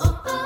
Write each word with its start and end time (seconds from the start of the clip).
Oh, 0.00 0.22
oh. 0.26 0.43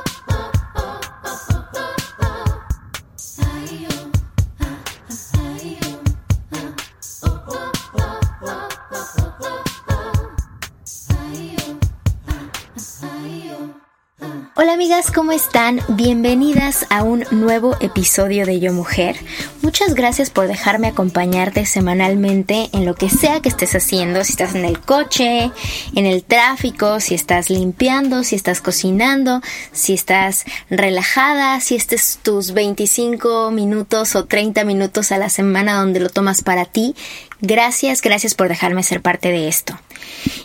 Amigas, 14.79 15.11
¿cómo 15.11 15.33
están? 15.33 15.81
Bienvenidas 15.89 16.87
a 16.89 17.03
un 17.03 17.25
nuevo 17.33 17.77
episodio 17.81 18.47
de 18.47 18.61
Yo 18.61 18.73
Mujer. 18.73 19.17
Muchas 19.61 19.95
gracias 19.95 20.31
por 20.31 20.47
dejarme 20.47 20.87
acompañarte 20.87 21.67
semanalmente 21.67 22.71
en 22.73 22.87
lo 22.87 22.95
que 22.95 23.11
sea 23.11 23.41
que 23.41 23.49
estés 23.49 23.75
haciendo, 23.75 24.23
si 24.23 24.35
estás 24.35 24.55
en 24.55 24.65
el 24.65 24.79
coche, 24.79 25.51
en 25.97 26.07
el 26.07 26.23
tráfico, 26.23 27.01
si 27.01 27.17
estás 27.17 27.51
limpiando, 27.51 28.23
si 28.23 28.37
estás 28.37 28.61
cocinando, 28.61 29.41
si 29.73 29.95
estás 29.95 30.45
relajada, 30.71 31.59
si 31.59 31.75
estés 31.75 32.21
tus 32.23 32.53
25 32.53 33.51
minutos 33.51 34.15
o 34.15 34.27
30 34.27 34.63
minutos 34.63 35.11
a 35.11 35.19
la 35.19 35.29
semana 35.29 35.75
donde 35.81 35.99
lo 35.99 36.09
tomas 36.09 36.43
para 36.43 36.67
ti. 36.67 36.95
Gracias, 37.41 38.01
gracias 38.01 38.37
por 38.37 38.47
dejarme 38.47 38.85
ser 38.85 39.03
parte 39.03 39.33
de 39.33 39.49
esto. 39.49 39.77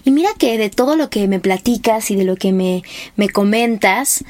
Y 0.03 0.12
mira 0.12 0.30
que 0.38 0.57
de 0.57 0.70
todo 0.70 0.95
lo 0.95 1.09
que 1.09 1.27
me 1.27 1.39
platicas 1.39 2.12
y 2.12 2.16
de 2.16 2.23
lo 2.23 2.35
que 2.35 2.52
me, 2.52 2.84
me 3.16 3.30
comentas, 3.30 4.23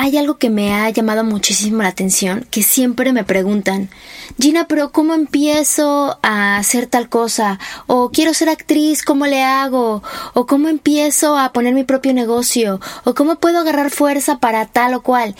hay 0.00 0.16
algo 0.16 0.38
que 0.38 0.48
me 0.48 0.72
ha 0.72 0.88
llamado 0.90 1.24
muchísimo 1.24 1.82
la 1.82 1.88
atención, 1.88 2.46
que 2.52 2.62
siempre 2.62 3.12
me 3.12 3.24
preguntan, 3.24 3.90
Gina, 4.38 4.68
pero 4.68 4.92
¿cómo 4.92 5.12
empiezo 5.12 6.20
a 6.22 6.56
hacer 6.56 6.86
tal 6.86 7.08
cosa? 7.08 7.58
O 7.88 8.12
quiero 8.12 8.32
ser 8.32 8.48
actriz, 8.48 9.02
¿cómo 9.02 9.26
le 9.26 9.42
hago? 9.42 10.04
O 10.34 10.46
¿cómo 10.46 10.68
empiezo 10.68 11.36
a 11.36 11.52
poner 11.52 11.74
mi 11.74 11.82
propio 11.82 12.14
negocio? 12.14 12.80
O 13.02 13.14
¿cómo 13.14 13.40
puedo 13.40 13.58
agarrar 13.58 13.90
fuerza 13.90 14.38
para 14.38 14.66
tal 14.66 14.94
o 14.94 15.02
cual? 15.02 15.34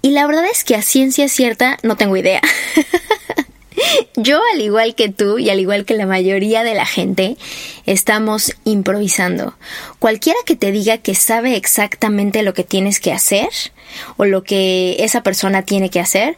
Y 0.00 0.12
la 0.12 0.26
verdad 0.26 0.46
es 0.50 0.64
que 0.64 0.74
a 0.74 0.80
ciencia 0.80 1.28
cierta 1.28 1.76
no 1.82 1.96
tengo 1.96 2.16
idea. 2.16 2.40
Yo, 4.16 4.40
al 4.54 4.60
igual 4.60 4.94
que 4.94 5.08
tú 5.08 5.38
y 5.38 5.50
al 5.50 5.60
igual 5.60 5.84
que 5.84 5.94
la 5.94 6.06
mayoría 6.06 6.62
de 6.62 6.74
la 6.74 6.86
gente, 6.86 7.36
estamos 7.86 8.54
improvisando. 8.64 9.54
Cualquiera 9.98 10.38
que 10.44 10.56
te 10.56 10.72
diga 10.72 10.98
que 10.98 11.14
sabe 11.14 11.56
exactamente 11.56 12.42
lo 12.42 12.54
que 12.54 12.64
tienes 12.64 13.00
que 13.00 13.12
hacer 13.12 13.48
o 14.16 14.24
lo 14.24 14.42
que 14.42 14.96
esa 15.00 15.22
persona 15.22 15.62
tiene 15.62 15.90
que 15.90 16.00
hacer, 16.00 16.36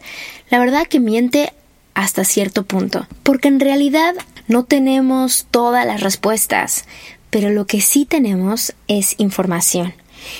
la 0.49 0.59
verdad 0.59 0.87
que 0.87 0.99
miente 0.99 1.53
hasta 1.93 2.23
cierto 2.23 2.63
punto, 2.63 3.07
porque 3.23 3.47
en 3.47 3.59
realidad 3.59 4.15
no 4.47 4.63
tenemos 4.63 5.47
todas 5.51 5.85
las 5.85 6.01
respuestas, 6.01 6.85
pero 7.29 7.49
lo 7.49 7.65
que 7.65 7.81
sí 7.81 8.05
tenemos 8.05 8.73
es 8.87 9.15
información. 9.17 9.93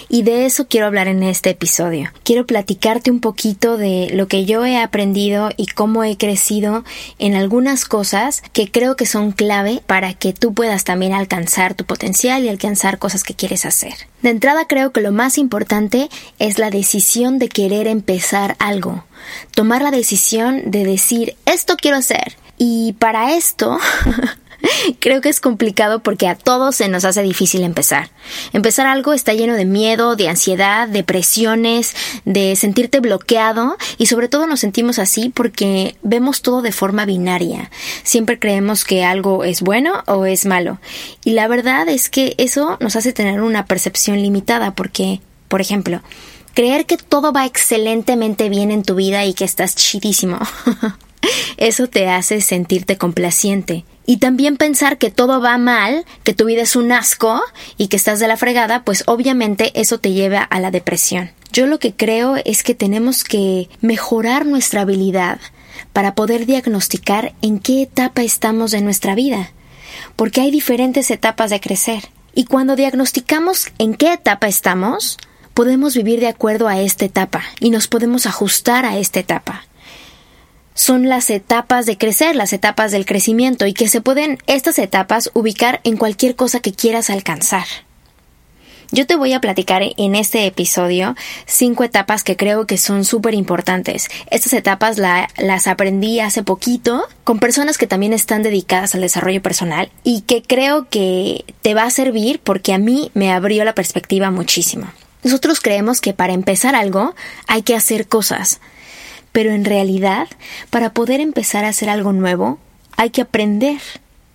Y 0.09 0.23
de 0.23 0.45
eso 0.45 0.67
quiero 0.67 0.87
hablar 0.87 1.07
en 1.07 1.23
este 1.23 1.51
episodio. 1.51 2.11
Quiero 2.23 2.45
platicarte 2.45 3.11
un 3.11 3.19
poquito 3.19 3.77
de 3.77 4.09
lo 4.13 4.27
que 4.27 4.45
yo 4.45 4.65
he 4.65 4.77
aprendido 4.77 5.49
y 5.57 5.67
cómo 5.67 6.03
he 6.03 6.17
crecido 6.17 6.83
en 7.19 7.35
algunas 7.35 7.85
cosas 7.85 8.43
que 8.53 8.69
creo 8.69 8.95
que 8.95 9.05
son 9.05 9.31
clave 9.31 9.81
para 9.85 10.13
que 10.13 10.33
tú 10.33 10.53
puedas 10.53 10.83
también 10.83 11.13
alcanzar 11.13 11.73
tu 11.75 11.85
potencial 11.85 12.43
y 12.43 12.49
alcanzar 12.49 12.99
cosas 12.99 13.23
que 13.23 13.35
quieres 13.35 13.65
hacer. 13.65 13.93
De 14.21 14.29
entrada 14.29 14.65
creo 14.67 14.91
que 14.91 15.01
lo 15.01 15.11
más 15.11 15.37
importante 15.37 16.09
es 16.39 16.59
la 16.59 16.69
decisión 16.69 17.39
de 17.39 17.49
querer 17.49 17.87
empezar 17.87 18.55
algo. 18.59 19.03
Tomar 19.53 19.81
la 19.81 19.91
decisión 19.91 20.71
de 20.71 20.85
decir 20.85 21.35
esto 21.45 21.75
quiero 21.77 21.97
hacer. 21.97 22.35
Y 22.57 22.93
para 22.93 23.35
esto 23.35 23.79
Creo 24.99 25.21
que 25.21 25.29
es 25.29 25.39
complicado 25.39 25.99
porque 25.99 26.27
a 26.27 26.35
todos 26.35 26.75
se 26.75 26.87
nos 26.87 27.05
hace 27.05 27.21
difícil 27.23 27.63
empezar. 27.63 28.09
Empezar 28.53 28.87
algo 28.87 29.13
está 29.13 29.33
lleno 29.33 29.55
de 29.55 29.65
miedo, 29.65 30.15
de 30.15 30.29
ansiedad, 30.29 30.87
de 30.87 31.03
presiones, 31.03 31.95
de 32.25 32.55
sentirte 32.55 32.99
bloqueado 32.99 33.77
y 33.97 34.07
sobre 34.07 34.27
todo 34.27 34.47
nos 34.47 34.59
sentimos 34.59 34.99
así 34.99 35.29
porque 35.29 35.95
vemos 36.03 36.41
todo 36.41 36.61
de 36.61 36.71
forma 36.71 37.05
binaria. 37.05 37.69
Siempre 38.03 38.39
creemos 38.39 38.85
que 38.85 39.03
algo 39.03 39.43
es 39.43 39.61
bueno 39.61 40.03
o 40.07 40.25
es 40.25 40.45
malo. 40.45 40.79
Y 41.23 41.31
la 41.31 41.47
verdad 41.47 41.87
es 41.89 42.09
que 42.09 42.35
eso 42.37 42.77
nos 42.79 42.95
hace 42.95 43.13
tener 43.13 43.41
una 43.41 43.65
percepción 43.65 44.21
limitada 44.21 44.73
porque, 44.73 45.21
por 45.47 45.61
ejemplo, 45.61 46.01
creer 46.53 46.85
que 46.85 46.97
todo 46.97 47.31
va 47.31 47.45
excelentemente 47.45 48.49
bien 48.49 48.71
en 48.71 48.83
tu 48.83 48.95
vida 48.95 49.25
y 49.25 49.33
que 49.33 49.45
estás 49.45 49.75
chidísimo. 49.75 50.39
Eso 51.57 51.87
te 51.87 52.09
hace 52.09 52.41
sentirte 52.41 52.97
complaciente. 52.97 53.85
Y 54.05 54.17
también 54.17 54.57
pensar 54.57 54.97
que 54.97 55.11
todo 55.11 55.41
va 55.41 55.57
mal, 55.57 56.05
que 56.23 56.33
tu 56.33 56.45
vida 56.45 56.63
es 56.63 56.75
un 56.75 56.91
asco 56.91 57.41
y 57.77 57.87
que 57.87 57.97
estás 57.97 58.19
de 58.19 58.27
la 58.27 58.35
fregada, 58.35 58.83
pues 58.83 59.03
obviamente 59.05 59.71
eso 59.79 59.99
te 59.99 60.11
lleva 60.11 60.41
a 60.41 60.59
la 60.59 60.71
depresión. 60.71 61.31
Yo 61.53 61.67
lo 61.67 61.79
que 61.79 61.93
creo 61.93 62.35
es 62.45 62.63
que 62.63 62.75
tenemos 62.75 63.23
que 63.23 63.69
mejorar 63.81 64.45
nuestra 64.45 64.81
habilidad 64.81 65.39
para 65.93 66.15
poder 66.15 66.45
diagnosticar 66.45 67.33
en 67.41 67.59
qué 67.59 67.83
etapa 67.83 68.23
estamos 68.23 68.71
de 68.71 68.81
nuestra 68.81 69.15
vida, 69.15 69.51
porque 70.15 70.41
hay 70.41 70.51
diferentes 70.51 71.11
etapas 71.11 71.49
de 71.49 71.59
crecer. 71.59 72.09
Y 72.33 72.45
cuando 72.45 72.75
diagnosticamos 72.75 73.67
en 73.77 73.93
qué 73.93 74.13
etapa 74.13 74.47
estamos, 74.47 75.17
podemos 75.53 75.95
vivir 75.95 76.21
de 76.21 76.27
acuerdo 76.27 76.67
a 76.67 76.79
esta 76.79 77.05
etapa 77.05 77.43
y 77.59 77.69
nos 77.69 77.87
podemos 77.87 78.25
ajustar 78.25 78.85
a 78.85 78.97
esta 78.97 79.19
etapa 79.19 79.65
son 80.81 81.09
las 81.09 81.29
etapas 81.29 81.85
de 81.85 81.95
crecer, 81.95 82.35
las 82.35 82.53
etapas 82.53 82.91
del 82.91 83.05
crecimiento 83.05 83.67
y 83.67 83.73
que 83.73 83.87
se 83.87 84.01
pueden 84.01 84.39
estas 84.47 84.79
etapas 84.79 85.29
ubicar 85.35 85.79
en 85.83 85.95
cualquier 85.95 86.35
cosa 86.35 86.59
que 86.59 86.73
quieras 86.73 87.11
alcanzar. 87.11 87.65
Yo 88.89 89.05
te 89.05 89.15
voy 89.15 89.33
a 89.33 89.39
platicar 89.39 89.83
en 89.95 90.15
este 90.15 90.47
episodio 90.47 91.15
cinco 91.45 91.83
etapas 91.83 92.23
que 92.23 92.35
creo 92.35 92.65
que 92.65 92.79
son 92.79 93.05
súper 93.05 93.35
importantes. 93.35 94.09
Estas 94.31 94.53
etapas 94.53 94.97
las 94.97 95.67
aprendí 95.67 96.19
hace 96.19 96.41
poquito 96.41 97.03
con 97.23 97.37
personas 97.37 97.77
que 97.77 97.85
también 97.85 98.11
están 98.11 98.41
dedicadas 98.41 98.95
al 98.95 99.01
desarrollo 99.01 99.41
personal 99.41 99.91
y 100.03 100.21
que 100.21 100.41
creo 100.41 100.89
que 100.89 101.45
te 101.61 101.75
va 101.75 101.83
a 101.83 101.91
servir 101.91 102.41
porque 102.43 102.73
a 102.73 102.79
mí 102.79 103.11
me 103.13 103.31
abrió 103.31 103.63
la 103.65 103.75
perspectiva 103.75 104.31
muchísimo. 104.31 104.87
Nosotros 105.23 105.59
creemos 105.61 106.01
que 106.01 106.13
para 106.13 106.33
empezar 106.33 106.73
algo 106.73 107.13
hay 107.45 107.61
que 107.61 107.75
hacer 107.75 108.07
cosas, 108.07 108.59
pero 109.31 109.51
en 109.51 109.65
realidad, 109.65 110.27
para 110.69 110.93
poder 110.93 111.19
empezar 111.19 111.65
a 111.65 111.69
hacer 111.69 111.89
algo 111.89 112.13
nuevo, 112.13 112.59
hay 112.97 113.09
que 113.09 113.21
aprender. 113.21 113.79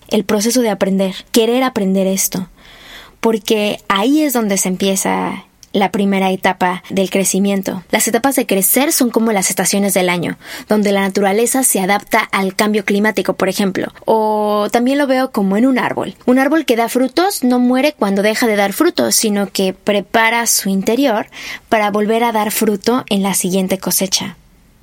El 0.09 0.25
proceso 0.25 0.61
de 0.61 0.71
aprender, 0.71 1.17
querer 1.33 1.65
aprender 1.65 2.07
esto. 2.07 2.49
Porque 3.21 3.81
ahí 3.89 4.23
es 4.23 4.33
donde 4.33 4.57
se 4.57 4.69
empieza 4.69 5.47
la 5.77 5.91
primera 5.91 6.31
etapa 6.31 6.83
del 6.89 7.11
crecimiento. 7.11 7.83
Las 7.91 8.09
etapas 8.09 8.35
de 8.37 8.47
crecer 8.47 8.93
son 8.93 9.11
como 9.11 9.33
las 9.33 9.51
estaciones 9.51 9.93
del 9.93 10.09
año, 10.09 10.39
donde 10.69 10.91
la 10.91 11.03
naturaleza 11.03 11.65
se 11.65 11.81
adapta 11.81 12.21
al 12.21 12.55
cambio 12.55 12.85
climático, 12.85 13.35
por 13.35 13.51
ejemplo. 13.51 13.93
O 14.07 14.69
también 14.73 14.97
lo 14.97 15.07
veo 15.07 15.33
como 15.33 15.57
en 15.59 15.67
un 15.67 15.79
árbol. 15.79 16.15
Un 16.25 16.39
árbol 16.39 16.65
que 16.65 16.77
da 16.77 16.89
frutos 16.89 17.45
no 17.45 17.59
muere 17.59 17.93
cuando 17.93 18.23
deja 18.23 18.47
de 18.47 18.57
dar 18.57 18.73
frutos, 18.73 19.17
sino 19.17 19.51
que 19.51 19.75
prepara 19.75 20.47
su 20.47 20.71
interior 20.71 21.27
para 21.69 21.91
volver 21.91 22.25
a 22.25 22.33
dar 22.33 22.53
fruto 22.53 23.05
en 23.11 23.23
la 23.23 23.35
siguiente 23.35 23.77
cosecha. 23.77 24.37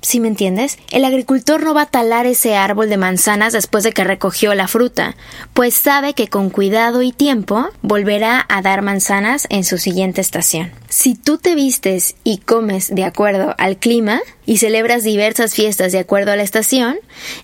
¿Sí 0.04 0.20
me 0.20 0.28
entiendes? 0.28 0.76
El 0.90 1.06
agricultor 1.06 1.64
no 1.64 1.72
va 1.72 1.82
a 1.82 1.86
talar 1.86 2.26
ese 2.26 2.56
árbol 2.56 2.90
de 2.90 2.98
manzanas 2.98 3.54
después 3.54 3.84
de 3.84 3.92
que 3.92 4.04
recogió 4.04 4.54
la 4.54 4.68
fruta, 4.68 5.16
pues 5.54 5.74
sabe 5.74 6.12
que 6.12 6.28
con 6.28 6.50
cuidado 6.50 7.00
y 7.00 7.10
tiempo 7.10 7.70
volverá 7.80 8.44
a 8.50 8.60
dar 8.60 8.82
manzanas 8.82 9.46
en 9.48 9.64
su 9.64 9.78
siguiente 9.78 10.20
estación. 10.20 10.72
Si 10.90 11.14
tú 11.14 11.38
te 11.38 11.54
vistes 11.54 12.16
y 12.22 12.36
comes 12.36 12.94
de 12.94 13.04
acuerdo 13.04 13.54
al 13.56 13.78
clima 13.78 14.20
y 14.44 14.58
celebras 14.58 15.04
diversas 15.04 15.54
fiestas 15.54 15.90
de 15.92 16.00
acuerdo 16.00 16.32
a 16.32 16.36
la 16.36 16.42
estación, 16.42 16.98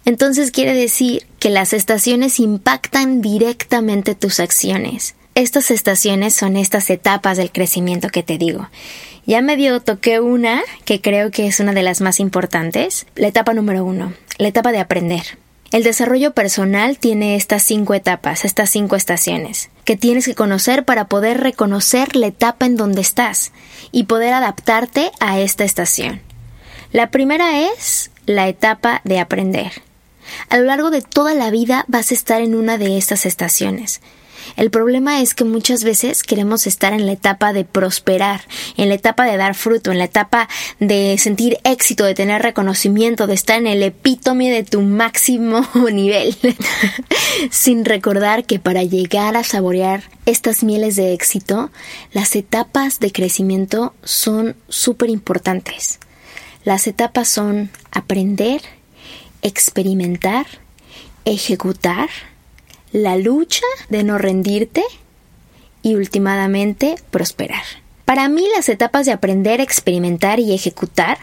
entonces 0.04 0.50
quiere 0.50 0.74
decir 0.74 1.26
que 1.38 1.48
las 1.48 1.72
estaciones 1.72 2.38
impactan 2.40 3.22
directamente 3.22 4.14
tus 4.14 4.38
acciones. 4.38 5.14
Estas 5.34 5.70
estaciones 5.70 6.34
son 6.34 6.58
estas 6.58 6.90
etapas 6.90 7.38
del 7.38 7.52
crecimiento 7.52 8.10
que 8.10 8.22
te 8.22 8.36
digo. 8.36 8.68
Ya 9.26 9.42
medio 9.42 9.80
toqué 9.80 10.20
una 10.20 10.62
que 10.84 11.00
creo 11.00 11.30
que 11.30 11.46
es 11.46 11.60
una 11.60 11.72
de 11.72 11.82
las 11.82 12.00
más 12.00 12.20
importantes, 12.20 13.06
la 13.16 13.28
etapa 13.28 13.52
número 13.54 13.84
uno, 13.84 14.12
la 14.38 14.48
etapa 14.48 14.72
de 14.72 14.78
aprender. 14.78 15.38
El 15.72 15.84
desarrollo 15.84 16.32
personal 16.32 16.98
tiene 16.98 17.36
estas 17.36 17.62
cinco 17.62 17.94
etapas, 17.94 18.44
estas 18.44 18.70
cinco 18.70 18.96
estaciones, 18.96 19.70
que 19.84 19.96
tienes 19.96 20.24
que 20.26 20.34
conocer 20.34 20.84
para 20.84 21.04
poder 21.04 21.40
reconocer 21.40 22.16
la 22.16 22.26
etapa 22.26 22.66
en 22.66 22.76
donde 22.76 23.02
estás 23.02 23.52
y 23.92 24.04
poder 24.04 24.32
adaptarte 24.32 25.12
a 25.20 25.38
esta 25.38 25.62
estación. 25.62 26.22
La 26.90 27.12
primera 27.12 27.60
es 27.60 28.10
la 28.26 28.48
etapa 28.48 29.00
de 29.04 29.20
aprender. 29.20 29.70
A 30.48 30.58
lo 30.58 30.64
largo 30.64 30.90
de 30.90 31.02
toda 31.02 31.34
la 31.34 31.50
vida 31.50 31.84
vas 31.86 32.10
a 32.10 32.14
estar 32.14 32.40
en 32.40 32.56
una 32.56 32.76
de 32.76 32.98
estas 32.98 33.24
estaciones. 33.24 34.00
El 34.60 34.70
problema 34.70 35.22
es 35.22 35.32
que 35.32 35.44
muchas 35.44 35.84
veces 35.84 36.22
queremos 36.22 36.66
estar 36.66 36.92
en 36.92 37.06
la 37.06 37.12
etapa 37.12 37.54
de 37.54 37.64
prosperar, 37.64 38.42
en 38.76 38.90
la 38.90 38.94
etapa 38.94 39.24
de 39.24 39.38
dar 39.38 39.54
fruto, 39.54 39.90
en 39.90 39.96
la 39.96 40.04
etapa 40.04 40.50
de 40.78 41.16
sentir 41.16 41.56
éxito, 41.64 42.04
de 42.04 42.14
tener 42.14 42.42
reconocimiento, 42.42 43.26
de 43.26 43.32
estar 43.32 43.56
en 43.56 43.66
el 43.66 43.82
epítome 43.82 44.50
de 44.50 44.62
tu 44.62 44.82
máximo 44.82 45.66
nivel, 45.90 46.36
sin 47.50 47.86
recordar 47.86 48.44
que 48.44 48.58
para 48.58 48.82
llegar 48.82 49.34
a 49.34 49.44
saborear 49.44 50.02
estas 50.26 50.62
mieles 50.62 50.94
de 50.94 51.14
éxito, 51.14 51.70
las 52.12 52.36
etapas 52.36 53.00
de 53.00 53.12
crecimiento 53.12 53.94
son 54.04 54.56
súper 54.68 55.08
importantes. 55.08 56.00
Las 56.64 56.86
etapas 56.86 57.28
son 57.28 57.70
aprender, 57.92 58.60
experimentar, 59.40 60.44
ejecutar, 61.24 62.10
la 62.92 63.16
lucha 63.16 63.66
de 63.88 64.04
no 64.04 64.18
rendirte 64.18 64.82
y 65.82 65.94
últimamente 65.94 66.96
prosperar. 67.10 67.62
Para 68.04 68.28
mí 68.28 68.44
las 68.54 68.68
etapas 68.68 69.06
de 69.06 69.12
aprender, 69.12 69.60
experimentar 69.60 70.40
y 70.40 70.52
ejecutar 70.52 71.18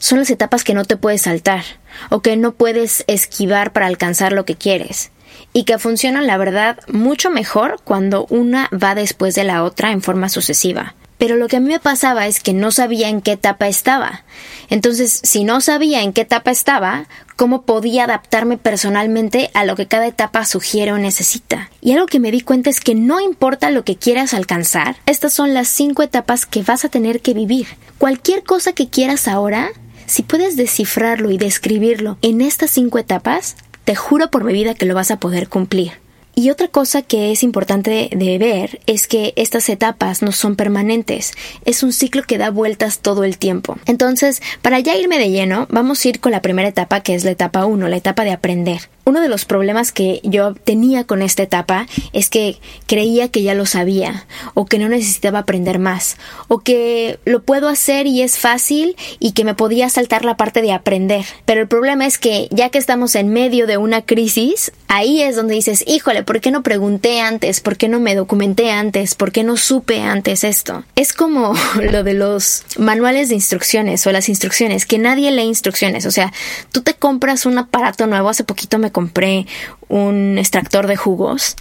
son 0.00 0.18
las 0.18 0.30
etapas 0.30 0.64
que 0.64 0.74
no 0.74 0.84
te 0.84 0.96
puedes 0.96 1.22
saltar 1.22 1.64
o 2.10 2.20
que 2.20 2.36
no 2.36 2.52
puedes 2.52 3.04
esquivar 3.06 3.72
para 3.72 3.86
alcanzar 3.86 4.32
lo 4.32 4.44
que 4.44 4.56
quieres 4.56 5.10
y 5.52 5.64
que 5.64 5.78
funcionan 5.78 6.26
la 6.26 6.36
verdad 6.36 6.78
mucho 6.88 7.30
mejor 7.30 7.80
cuando 7.84 8.26
una 8.30 8.68
va 8.70 8.94
después 8.94 9.34
de 9.34 9.44
la 9.44 9.64
otra 9.64 9.92
en 9.92 10.02
forma 10.02 10.28
sucesiva. 10.28 10.94
Pero 11.18 11.36
lo 11.36 11.48
que 11.48 11.56
a 11.56 11.60
mí 11.60 11.68
me 11.68 11.80
pasaba 11.80 12.26
es 12.26 12.40
que 12.40 12.52
no 12.52 12.70
sabía 12.70 13.08
en 13.08 13.20
qué 13.20 13.32
etapa 13.32 13.68
estaba. 13.68 14.24
Entonces, 14.68 15.20
si 15.22 15.44
no 15.44 15.60
sabía 15.60 16.02
en 16.02 16.12
qué 16.12 16.22
etapa 16.22 16.50
estaba, 16.50 17.06
¿cómo 17.36 17.62
podía 17.62 18.04
adaptarme 18.04 18.58
personalmente 18.58 19.50
a 19.54 19.64
lo 19.64 19.76
que 19.76 19.86
cada 19.86 20.06
etapa 20.06 20.44
sugiere 20.44 20.92
o 20.92 20.98
necesita? 20.98 21.70
Y 21.80 21.92
algo 21.92 22.06
que 22.06 22.20
me 22.20 22.30
di 22.30 22.40
cuenta 22.40 22.70
es 22.70 22.80
que 22.80 22.94
no 22.94 23.20
importa 23.20 23.70
lo 23.70 23.84
que 23.84 23.96
quieras 23.96 24.34
alcanzar, 24.34 24.96
estas 25.06 25.32
son 25.32 25.54
las 25.54 25.68
cinco 25.68 26.02
etapas 26.02 26.46
que 26.46 26.62
vas 26.62 26.84
a 26.84 26.88
tener 26.88 27.20
que 27.20 27.34
vivir. 27.34 27.66
Cualquier 27.98 28.42
cosa 28.42 28.72
que 28.72 28.88
quieras 28.88 29.28
ahora, 29.28 29.70
si 30.06 30.22
puedes 30.22 30.56
descifrarlo 30.56 31.30
y 31.30 31.38
describirlo 31.38 32.18
en 32.22 32.40
estas 32.40 32.70
cinco 32.70 32.98
etapas, 32.98 33.56
te 33.84 33.94
juro 33.94 34.30
por 34.30 34.44
mi 34.44 34.52
vida 34.52 34.74
que 34.74 34.86
lo 34.86 34.94
vas 34.94 35.10
a 35.10 35.18
poder 35.20 35.48
cumplir. 35.48 36.03
Y 36.36 36.50
otra 36.50 36.68
cosa 36.68 37.02
que 37.02 37.30
es 37.30 37.42
importante 37.42 38.10
de 38.12 38.38
ver 38.38 38.80
es 38.86 39.06
que 39.06 39.32
estas 39.36 39.68
etapas 39.68 40.22
no 40.22 40.32
son 40.32 40.56
permanentes, 40.56 41.32
es 41.64 41.82
un 41.82 41.92
ciclo 41.92 42.22
que 42.24 42.38
da 42.38 42.50
vueltas 42.50 42.98
todo 42.98 43.22
el 43.22 43.38
tiempo. 43.38 43.78
Entonces, 43.86 44.42
para 44.60 44.80
ya 44.80 44.96
irme 44.96 45.18
de 45.18 45.30
lleno, 45.30 45.66
vamos 45.70 46.04
a 46.04 46.08
ir 46.08 46.20
con 46.20 46.32
la 46.32 46.42
primera 46.42 46.68
etapa 46.68 47.00
que 47.00 47.14
es 47.14 47.24
la 47.24 47.30
etapa 47.30 47.66
1, 47.66 47.88
la 47.88 47.96
etapa 47.96 48.24
de 48.24 48.32
aprender. 48.32 48.88
Uno 49.06 49.20
de 49.20 49.28
los 49.28 49.44
problemas 49.44 49.92
que 49.92 50.20
yo 50.24 50.54
tenía 50.54 51.04
con 51.04 51.20
esta 51.20 51.42
etapa 51.42 51.86
es 52.14 52.30
que 52.30 52.58
creía 52.86 53.28
que 53.28 53.42
ya 53.42 53.54
lo 53.54 53.66
sabía, 53.66 54.26
o 54.54 54.64
que 54.64 54.78
no 54.78 54.88
necesitaba 54.88 55.40
aprender 55.40 55.78
más, 55.78 56.16
o 56.48 56.60
que 56.60 57.18
lo 57.26 57.42
puedo 57.42 57.68
hacer 57.68 58.06
y 58.06 58.22
es 58.22 58.38
fácil 58.38 58.96
y 59.18 59.32
que 59.32 59.44
me 59.44 59.54
podía 59.54 59.90
saltar 59.90 60.24
la 60.24 60.38
parte 60.38 60.62
de 60.62 60.72
aprender. 60.72 61.26
Pero 61.44 61.60
el 61.60 61.68
problema 61.68 62.06
es 62.06 62.18
que 62.18 62.48
ya 62.50 62.70
que 62.70 62.78
estamos 62.78 63.14
en 63.14 63.28
medio 63.28 63.66
de 63.66 63.76
una 63.76 64.00
crisis, 64.02 64.72
ahí 64.88 65.20
es 65.20 65.36
donde 65.36 65.54
dices, 65.54 65.84
híjole, 65.86 66.23
¿por 66.24 66.40
qué 66.40 66.50
no 66.50 66.62
pregunté 66.62 67.20
antes? 67.20 67.60
¿Por 67.60 67.76
qué 67.76 67.88
no 67.88 68.00
me 68.00 68.14
documenté 68.14 68.70
antes? 68.70 69.14
¿Por 69.14 69.32
qué 69.32 69.44
no 69.44 69.56
supe 69.56 70.02
antes 70.02 70.44
esto? 70.44 70.84
Es 70.96 71.12
como 71.12 71.54
lo 71.90 72.04
de 72.04 72.14
los 72.14 72.64
manuales 72.78 73.28
de 73.28 73.36
instrucciones 73.36 74.06
o 74.06 74.12
las 74.12 74.28
instrucciones, 74.28 74.86
que 74.86 74.98
nadie 74.98 75.30
lee 75.30 75.42
instrucciones. 75.42 76.06
O 76.06 76.10
sea, 76.10 76.32
tú 76.72 76.82
te 76.82 76.94
compras 76.94 77.46
un 77.46 77.58
aparato 77.58 78.06
nuevo, 78.06 78.28
hace 78.28 78.44
poquito 78.44 78.78
me 78.78 78.92
compré 78.92 79.46
un 79.88 80.38
extractor 80.38 80.86
de 80.86 80.96
jugos 80.96 81.56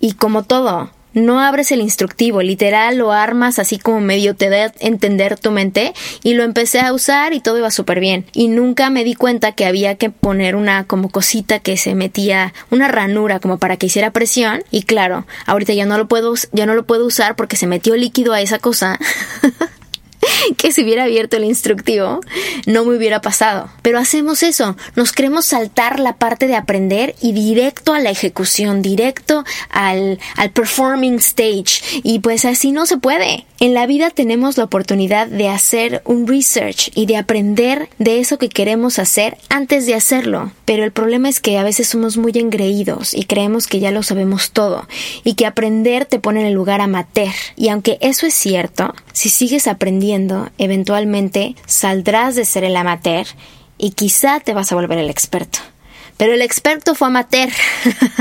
y 0.00 0.12
como 0.12 0.44
todo, 0.44 0.90
no 1.18 1.40
abres 1.40 1.72
el 1.72 1.80
instructivo, 1.80 2.42
literal 2.42 2.98
lo 2.98 3.12
armas 3.12 3.58
así 3.58 3.78
como 3.78 4.00
medio 4.00 4.34
te 4.34 4.48
da 4.48 4.72
entender 4.80 5.38
tu 5.38 5.50
mente 5.50 5.92
y 6.22 6.34
lo 6.34 6.42
empecé 6.42 6.80
a 6.80 6.92
usar 6.92 7.32
y 7.32 7.40
todo 7.40 7.58
iba 7.58 7.70
súper 7.70 8.00
bien. 8.00 8.26
Y 8.32 8.48
nunca 8.48 8.90
me 8.90 9.04
di 9.04 9.14
cuenta 9.14 9.52
que 9.52 9.66
había 9.66 9.96
que 9.96 10.10
poner 10.10 10.56
una 10.56 10.84
como 10.84 11.10
cosita 11.10 11.58
que 11.60 11.76
se 11.76 11.94
metía 11.94 12.52
una 12.70 12.88
ranura 12.88 13.40
como 13.40 13.58
para 13.58 13.76
que 13.76 13.86
hiciera 13.86 14.12
presión. 14.12 14.62
Y 14.70 14.82
claro, 14.82 15.26
ahorita 15.46 15.72
ya 15.72 15.86
no 15.86 15.98
lo 15.98 16.08
puedo 16.08 16.34
ya 16.52 16.66
no 16.66 16.74
lo 16.74 16.84
puedo 16.84 17.06
usar 17.06 17.36
porque 17.36 17.56
se 17.56 17.66
metió 17.66 17.96
líquido 17.96 18.32
a 18.32 18.40
esa 18.40 18.58
cosa 18.58 18.98
que 20.56 20.72
si 20.72 20.82
hubiera 20.82 21.04
abierto 21.04 21.36
el 21.36 21.44
instructivo 21.44 22.20
no 22.66 22.84
me 22.84 22.96
hubiera 22.96 23.20
pasado. 23.20 23.70
Pero 23.82 23.98
hacemos 23.98 24.42
eso, 24.42 24.76
nos 24.96 25.12
queremos 25.12 25.46
saltar 25.46 26.00
la 26.00 26.16
parte 26.16 26.46
de 26.46 26.56
aprender 26.56 27.14
y 27.20 27.32
directo 27.32 27.92
a 27.94 28.00
la 28.00 28.10
ejecución, 28.10 28.82
directo 28.82 29.44
al, 29.70 30.18
al 30.36 30.50
performing 30.50 31.16
stage. 31.16 32.00
Y 32.02 32.20
pues 32.20 32.44
así 32.44 32.72
no 32.72 32.86
se 32.86 32.98
puede. 32.98 33.46
En 33.60 33.74
la 33.74 33.86
vida 33.86 34.10
tenemos 34.10 34.56
la 34.56 34.64
oportunidad 34.64 35.26
de 35.26 35.48
hacer 35.48 36.00
un 36.04 36.28
research 36.28 36.92
y 36.94 37.06
de 37.06 37.16
aprender 37.16 37.88
de 37.98 38.20
eso 38.20 38.38
que 38.38 38.48
queremos 38.48 39.00
hacer 39.00 39.36
antes 39.48 39.84
de 39.86 39.94
hacerlo. 39.94 40.52
Pero 40.64 40.84
el 40.84 40.92
problema 40.92 41.28
es 41.28 41.40
que 41.40 41.58
a 41.58 41.64
veces 41.64 41.88
somos 41.88 42.16
muy 42.16 42.32
engreídos 42.36 43.14
y 43.14 43.24
creemos 43.24 43.66
que 43.66 43.80
ya 43.80 43.90
lo 43.90 44.04
sabemos 44.04 44.52
todo 44.52 44.86
y 45.24 45.34
que 45.34 45.46
aprender 45.46 46.06
te 46.06 46.20
pone 46.20 46.40
en 46.40 46.46
el 46.46 46.54
lugar 46.54 46.80
amateur. 46.80 47.32
Y 47.56 47.68
aunque 47.70 47.98
eso 48.00 48.26
es 48.26 48.34
cierto, 48.34 48.94
si 49.12 49.28
sigues 49.28 49.66
aprendiendo, 49.66 50.17
eventualmente 50.58 51.54
saldrás 51.66 52.34
de 52.34 52.44
ser 52.44 52.64
el 52.64 52.76
amateur 52.76 53.26
y 53.78 53.90
quizá 53.92 54.40
te 54.40 54.54
vas 54.54 54.72
a 54.72 54.74
volver 54.74 54.98
el 54.98 55.10
experto. 55.10 55.58
Pero 56.16 56.34
el 56.34 56.42
experto 56.42 56.94
fue 56.94 57.08
amateur, 57.08 57.48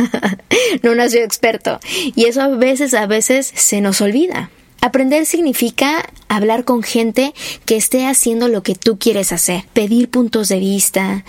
no 0.83 0.93
nació 0.93 1.23
experto. 1.23 1.79
Y 2.15 2.25
eso 2.25 2.41
a 2.41 2.47
veces, 2.49 2.93
a 2.93 3.07
veces 3.07 3.51
se 3.55 3.81
nos 3.81 4.01
olvida. 4.01 4.51
Aprender 4.81 5.25
significa 5.25 6.07
hablar 6.27 6.63
con 6.63 6.83
gente 6.83 7.33
que 7.65 7.75
esté 7.75 8.05
haciendo 8.05 8.47
lo 8.47 8.61
que 8.61 8.75
tú 8.75 8.99
quieres 8.99 9.31
hacer, 9.31 9.63
pedir 9.73 10.09
puntos 10.09 10.49
de 10.49 10.59
vista, 10.59 11.25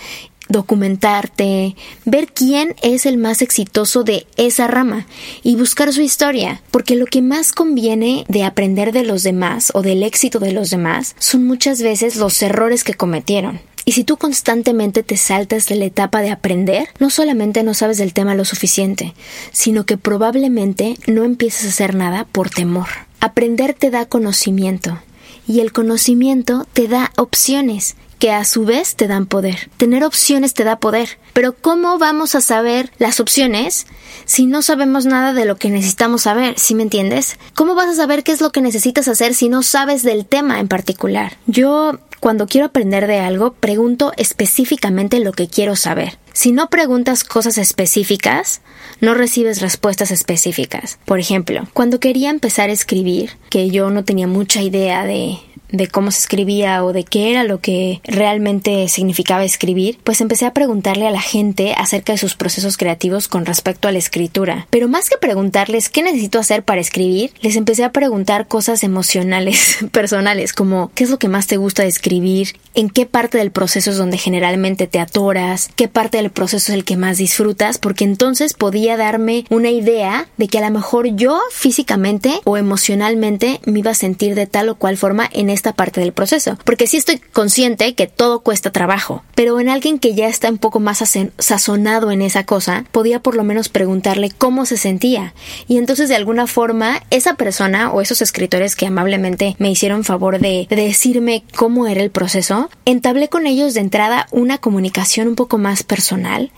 documentarte, 0.49 1.75
ver 2.05 2.27
quién 2.33 2.75
es 2.81 3.05
el 3.05 3.17
más 3.17 3.41
exitoso 3.41 4.03
de 4.03 4.27
esa 4.35 4.67
rama 4.67 5.07
y 5.43 5.55
buscar 5.55 5.93
su 5.93 6.01
historia, 6.01 6.61
porque 6.71 6.95
lo 6.95 7.05
que 7.05 7.21
más 7.21 7.53
conviene 7.53 8.25
de 8.27 8.43
aprender 8.43 8.91
de 8.91 9.03
los 9.03 9.23
demás 9.23 9.71
o 9.73 9.81
del 9.81 10.03
éxito 10.03 10.39
de 10.39 10.51
los 10.51 10.69
demás 10.69 11.15
son 11.19 11.45
muchas 11.47 11.81
veces 11.81 12.17
los 12.17 12.41
errores 12.41 12.83
que 12.83 12.95
cometieron. 12.95 13.61
Y 13.85 13.93
si 13.93 14.03
tú 14.03 14.17
constantemente 14.17 15.01
te 15.01 15.17
saltas 15.17 15.67
de 15.67 15.75
la 15.75 15.85
etapa 15.85 16.21
de 16.21 16.29
aprender, 16.29 16.89
no 16.99 17.09
solamente 17.09 17.63
no 17.63 17.73
sabes 17.73 17.97
del 17.97 18.13
tema 18.13 18.35
lo 18.35 18.45
suficiente, 18.45 19.13
sino 19.51 19.85
que 19.85 19.97
probablemente 19.97 20.95
no 21.07 21.23
empieces 21.23 21.65
a 21.65 21.69
hacer 21.69 21.95
nada 21.95 22.25
por 22.25 22.49
temor. 22.49 22.87
Aprender 23.19 23.73
te 23.73 23.89
da 23.89 24.05
conocimiento 24.05 24.99
y 25.47 25.61
el 25.61 25.71
conocimiento 25.71 26.67
te 26.73 26.87
da 26.87 27.11
opciones 27.17 27.95
que 28.19 28.31
a 28.31 28.45
su 28.45 28.65
vez 28.65 28.95
te 28.95 29.07
dan 29.07 29.25
poder. 29.25 29.69
Tener 29.77 30.03
opciones 30.03 30.53
te 30.53 30.65
da 30.65 30.77
poder. 30.77 31.17
Pero 31.33 31.53
¿cómo 31.53 31.97
vamos 31.97 32.35
a 32.35 32.41
saber 32.41 32.91
las 32.99 33.19
opciones 33.19 33.87
si 34.25 34.45
no 34.45 34.61
sabemos 34.61 35.05
nada 35.05 35.33
de 35.33 35.45
lo 35.45 35.55
que 35.55 35.69
necesitamos 35.69 36.23
saber? 36.23 36.59
¿Sí 36.59 36.75
me 36.75 36.83
entiendes? 36.83 37.37
¿Cómo 37.55 37.75
vas 37.75 37.87
a 37.87 37.95
saber 37.95 38.23
qué 38.23 38.33
es 38.33 38.41
lo 38.41 38.51
que 38.51 38.61
necesitas 38.61 39.07
hacer 39.07 39.33
si 39.33 39.49
no 39.49 39.63
sabes 39.63 40.03
del 40.03 40.25
tema 40.25 40.59
en 40.59 40.67
particular? 40.67 41.37
Yo, 41.47 41.99
cuando 42.19 42.45
quiero 42.45 42.67
aprender 42.67 43.07
de 43.07 43.19
algo, 43.19 43.53
pregunto 43.53 44.11
específicamente 44.17 45.19
lo 45.19 45.31
que 45.31 45.47
quiero 45.47 45.77
saber. 45.77 46.17
Si 46.33 46.51
no 46.51 46.69
preguntas 46.69 47.23
cosas 47.23 47.57
específicas, 47.57 48.61
no 49.01 49.13
recibes 49.13 49.61
respuestas 49.61 50.11
específicas. 50.11 50.99
Por 51.05 51.19
ejemplo, 51.19 51.67
cuando 51.73 51.99
quería 51.99 52.29
empezar 52.29 52.69
a 52.69 52.73
escribir, 52.73 53.31
que 53.49 53.69
yo 53.69 53.89
no 53.89 54.03
tenía 54.03 54.27
mucha 54.27 54.61
idea 54.61 55.05
de 55.05 55.39
de 55.71 55.87
cómo 55.87 56.11
se 56.11 56.19
escribía 56.19 56.83
o 56.83 56.93
de 56.93 57.03
qué 57.03 57.31
era 57.31 57.43
lo 57.43 57.59
que 57.59 58.01
realmente 58.03 58.87
significaba 58.87 59.43
escribir, 59.43 59.99
pues 60.03 60.21
empecé 60.21 60.45
a 60.45 60.53
preguntarle 60.53 61.07
a 61.07 61.11
la 61.11 61.21
gente 61.21 61.73
acerca 61.77 62.13
de 62.13 62.17
sus 62.17 62.35
procesos 62.35 62.77
creativos 62.77 63.27
con 63.27 63.45
respecto 63.45 63.87
a 63.87 63.91
la 63.91 63.99
escritura. 63.99 64.67
Pero 64.69 64.87
más 64.87 65.09
que 65.09 65.17
preguntarles 65.17 65.89
qué 65.89 66.03
necesito 66.03 66.39
hacer 66.39 66.63
para 66.63 66.81
escribir, 66.81 67.31
les 67.41 67.55
empecé 67.55 67.83
a 67.83 67.91
preguntar 67.91 68.47
cosas 68.47 68.83
emocionales, 68.83 69.77
personales, 69.91 70.53
como 70.53 70.91
qué 70.95 71.03
es 71.03 71.09
lo 71.09 71.19
que 71.19 71.29
más 71.29 71.47
te 71.47 71.57
gusta 71.57 71.83
de 71.83 71.89
escribir, 71.89 72.55
en 72.73 72.89
qué 72.89 73.05
parte 73.05 73.37
del 73.37 73.51
proceso 73.51 73.91
es 73.91 73.97
donde 73.97 74.17
generalmente 74.17 74.87
te 74.87 74.99
atoras, 74.99 75.69
qué 75.75 75.87
parte 75.87 76.17
del 76.21 76.31
proceso 76.31 76.71
es 76.71 76.77
el 76.77 76.85
que 76.85 76.97
más 76.97 77.17
disfrutas, 77.17 77.77
porque 77.77 78.03
entonces 78.03 78.53
podía 78.53 78.97
darme 78.97 79.45
una 79.49 79.69
idea 79.69 80.27
de 80.37 80.47
que 80.47 80.57
a 80.57 80.61
lo 80.61 80.71
mejor 80.71 81.07
yo 81.07 81.39
físicamente 81.51 82.41
o 82.43 82.57
emocionalmente 82.57 83.61
me 83.65 83.79
iba 83.79 83.91
a 83.91 83.95
sentir 83.95 84.35
de 84.35 84.45
tal 84.45 84.69
o 84.69 84.75
cual 84.75 84.97
forma 84.97 85.29
en 85.31 85.49
esta 85.49 85.73
parte 85.73 86.01
del 86.01 86.13
proceso, 86.13 86.57
porque 86.65 86.87
sí 86.87 86.97
estoy 86.97 87.19
consciente 87.19 87.95
que 87.95 88.07
todo 88.07 88.41
cuesta 88.41 88.71
trabajo, 88.71 89.23
pero 89.35 89.59
en 89.59 89.69
alguien 89.69 89.99
que 89.99 90.13
ya 90.13 90.27
está 90.27 90.49
un 90.49 90.57
poco 90.57 90.79
más 90.79 91.03
sazonado 91.37 92.11
en 92.11 92.21
esa 92.21 92.43
cosa, 92.43 92.85
podía 92.91 93.21
por 93.21 93.35
lo 93.35 93.43
menos 93.43 93.69
preguntarle 93.69 94.31
cómo 94.31 94.65
se 94.65 94.77
sentía. 94.77 95.33
Y 95.67 95.77
entonces 95.77 96.09
de 96.09 96.15
alguna 96.15 96.47
forma 96.47 97.01
esa 97.09 97.35
persona 97.35 97.91
o 97.91 98.01
esos 98.01 98.21
escritores 98.21 98.75
que 98.75 98.87
amablemente 98.87 99.55
me 99.59 99.71
hicieron 99.71 100.03
favor 100.03 100.39
de, 100.39 100.67
de 100.69 100.75
decirme 100.75 101.43
cómo 101.55 101.87
era 101.87 102.01
el 102.01 102.11
proceso, 102.11 102.69
entablé 102.85 103.29
con 103.29 103.47
ellos 103.47 103.73
de 103.73 103.79
entrada 103.79 104.27
una 104.31 104.57
comunicación 104.57 105.29
un 105.29 105.35
poco 105.35 105.57
más 105.57 105.83
personal 105.83 106.08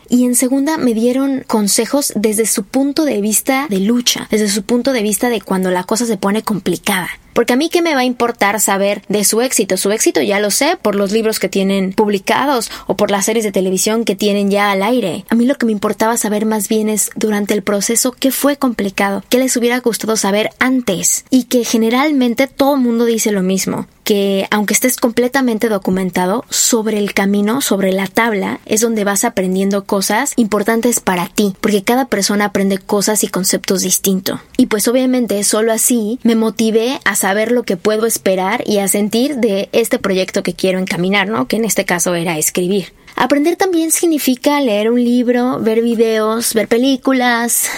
y 0.09 0.25
en 0.25 0.35
segunda 0.35 0.77
me 0.77 0.93
dieron 0.93 1.43
consejos 1.47 2.13
desde 2.15 2.45
su 2.45 2.63
punto 2.63 3.05
de 3.05 3.21
vista 3.21 3.67
de 3.69 3.79
lucha, 3.79 4.27
desde 4.31 4.47
su 4.47 4.63
punto 4.63 4.93
de 4.93 5.01
vista 5.01 5.29
de 5.29 5.41
cuando 5.41 5.71
la 5.71 5.83
cosa 5.83 6.05
se 6.05 6.17
pone 6.17 6.43
complicada. 6.43 7.09
Porque 7.33 7.53
a 7.53 7.55
mí 7.55 7.69
qué 7.69 7.81
me 7.81 7.93
va 7.93 8.01
a 8.01 8.05
importar 8.05 8.59
saber 8.59 9.01
de 9.07 9.23
su 9.23 9.41
éxito. 9.41 9.77
Su 9.77 9.91
éxito 9.91 10.21
ya 10.21 10.39
lo 10.39 10.51
sé 10.51 10.77
por 10.81 10.95
los 10.95 11.11
libros 11.11 11.39
que 11.39 11.49
tienen 11.49 11.93
publicados 11.93 12.71
o 12.87 12.95
por 12.95 13.11
las 13.11 13.25
series 13.25 13.45
de 13.45 13.51
televisión 13.51 14.05
que 14.05 14.15
tienen 14.15 14.51
ya 14.51 14.71
al 14.71 14.83
aire. 14.83 15.25
A 15.29 15.35
mí 15.35 15.45
lo 15.45 15.55
que 15.55 15.65
me 15.65 15.71
importaba 15.71 16.17
saber 16.17 16.45
más 16.45 16.67
bien 16.67 16.89
es 16.89 17.09
durante 17.15 17.53
el 17.53 17.63
proceso 17.63 18.11
qué 18.11 18.31
fue 18.31 18.57
complicado, 18.57 19.23
qué 19.29 19.39
les 19.39 19.55
hubiera 19.57 19.79
gustado 19.79 20.17
saber 20.17 20.49
antes. 20.59 21.25
Y 21.29 21.45
que 21.45 21.63
generalmente 21.63 22.47
todo 22.47 22.75
el 22.75 22.81
mundo 22.81 23.05
dice 23.05 23.31
lo 23.31 23.41
mismo 23.41 23.87
que 24.03 24.47
aunque 24.51 24.73
estés 24.73 24.97
completamente 24.97 25.69
documentado 25.69 26.43
sobre 26.49 26.97
el 26.97 27.13
camino, 27.13 27.61
sobre 27.61 27.91
la 27.91 28.07
tabla, 28.07 28.59
es 28.65 28.81
donde 28.81 29.03
vas 29.03 29.23
aprendiendo 29.23 29.85
cosas 29.85 30.33
importantes 30.35 30.99
para 30.99 31.27
ti, 31.27 31.55
porque 31.61 31.83
cada 31.83 32.05
persona 32.05 32.45
aprende 32.45 32.77
cosas 32.77 33.23
y 33.23 33.27
conceptos 33.27 33.81
distintos. 33.81 34.39
Y 34.57 34.65
pues 34.65 34.87
obviamente 34.87 35.43
solo 35.43 35.71
así 35.71 36.19
me 36.23 36.35
motivé 36.35 36.99
a 37.05 37.15
saber 37.21 37.51
lo 37.51 37.63
que 37.63 37.77
puedo 37.77 38.05
esperar 38.05 38.63
y 38.65 38.79
a 38.79 38.87
sentir 38.87 39.37
de 39.37 39.69
este 39.71 39.99
proyecto 39.99 40.41
que 40.41 40.53
quiero 40.53 40.79
encaminar, 40.79 41.27
¿no? 41.27 41.47
Que 41.47 41.57
en 41.57 41.65
este 41.65 41.85
caso 41.85 42.15
era 42.15 42.37
escribir. 42.37 42.93
Aprender 43.15 43.55
también 43.55 43.91
significa 43.91 44.59
leer 44.59 44.89
un 44.89 45.03
libro, 45.03 45.59
ver 45.59 45.81
videos, 45.81 46.53
ver 46.55 46.67
películas, 46.67 47.69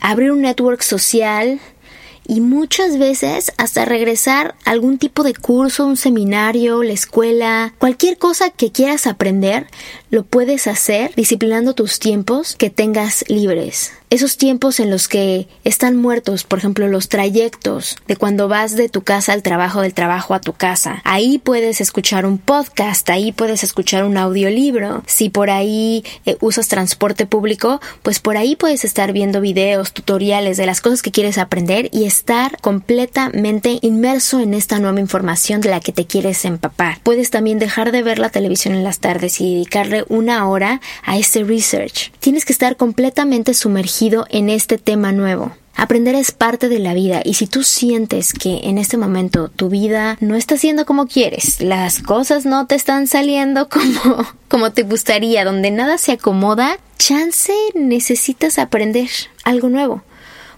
abrir 0.00 0.32
un 0.32 0.42
network 0.42 0.82
social, 0.82 1.60
y 2.26 2.40
muchas 2.42 2.98
veces 2.98 3.52
hasta 3.56 3.86
regresar 3.86 4.54
a 4.64 4.72
algún 4.72 4.98
tipo 4.98 5.22
de 5.22 5.32
curso, 5.32 5.86
un 5.86 5.96
seminario, 5.96 6.82
la 6.82 6.92
escuela, 6.92 7.72
cualquier 7.78 8.18
cosa 8.18 8.50
que 8.50 8.70
quieras 8.70 9.06
aprender, 9.06 9.66
lo 10.10 10.24
puedes 10.24 10.66
hacer 10.66 11.14
disciplinando 11.14 11.72
tus 11.72 11.98
tiempos 11.98 12.54
que 12.56 12.68
tengas 12.68 13.24
libres 13.28 13.92
esos 14.10 14.36
tiempos 14.36 14.80
en 14.80 14.90
los 14.90 15.08
que 15.08 15.48
están 15.64 15.96
muertos, 15.96 16.44
por 16.44 16.58
ejemplo, 16.58 16.88
los 16.88 17.08
trayectos 17.08 17.96
de 18.06 18.16
cuando 18.16 18.48
vas 18.48 18.74
de 18.74 18.88
tu 18.88 19.02
casa 19.02 19.32
al 19.32 19.42
trabajo, 19.42 19.82
del 19.82 19.94
trabajo 19.94 20.34
a 20.34 20.40
tu 20.40 20.52
casa. 20.52 21.02
Ahí 21.04 21.38
puedes 21.38 21.80
escuchar 21.80 22.24
un 22.24 22.38
podcast, 22.38 23.08
ahí 23.10 23.32
puedes 23.32 23.62
escuchar 23.64 24.04
un 24.04 24.16
audiolibro. 24.16 25.02
Si 25.06 25.28
por 25.28 25.50
ahí 25.50 26.04
eh, 26.24 26.36
usas 26.40 26.68
transporte 26.68 27.26
público, 27.26 27.80
pues 28.02 28.18
por 28.18 28.36
ahí 28.36 28.56
puedes 28.56 28.84
estar 28.84 29.12
viendo 29.12 29.40
videos, 29.40 29.92
tutoriales 29.92 30.56
de 30.56 30.66
las 30.66 30.80
cosas 30.80 31.02
que 31.02 31.10
quieres 31.10 31.38
aprender 31.38 31.90
y 31.92 32.04
estar 32.04 32.58
completamente 32.60 33.78
inmerso 33.82 34.40
en 34.40 34.54
esta 34.54 34.78
nueva 34.78 35.00
información 35.00 35.60
de 35.60 35.70
la 35.70 35.80
que 35.80 35.92
te 35.92 36.06
quieres 36.06 36.44
empapar. 36.44 37.00
Puedes 37.02 37.30
también 37.30 37.58
dejar 37.58 37.92
de 37.92 38.02
ver 38.02 38.18
la 38.18 38.30
televisión 38.30 38.74
en 38.74 38.84
las 38.84 39.00
tardes 39.00 39.40
y 39.40 39.54
dedicarle 39.54 40.04
una 40.08 40.48
hora 40.48 40.80
a 41.04 41.18
este 41.18 41.44
research. 41.44 42.12
Tienes 42.20 42.44
que 42.44 42.52
estar 42.52 42.76
completamente 42.76 43.54
en 44.00 44.48
este 44.48 44.78
tema 44.78 45.10
nuevo. 45.10 45.50
Aprender 45.74 46.14
es 46.14 46.30
parte 46.30 46.68
de 46.68 46.78
la 46.78 46.94
vida 46.94 47.20
y 47.24 47.34
si 47.34 47.48
tú 47.48 47.64
sientes 47.64 48.32
que 48.32 48.60
en 48.64 48.78
este 48.78 48.96
momento 48.96 49.48
tu 49.48 49.68
vida 49.68 50.16
no 50.20 50.36
está 50.36 50.56
siendo 50.56 50.86
como 50.86 51.08
quieres, 51.08 51.60
las 51.60 52.00
cosas 52.00 52.44
no 52.44 52.68
te 52.68 52.76
están 52.76 53.08
saliendo 53.08 53.68
como, 53.70 54.24
como 54.46 54.70
te 54.70 54.84
gustaría, 54.84 55.44
donde 55.44 55.72
nada 55.72 55.98
se 55.98 56.12
acomoda, 56.12 56.78
chance 56.96 57.52
necesitas 57.74 58.60
aprender 58.60 59.08
algo 59.42 59.68
nuevo. 59.68 60.02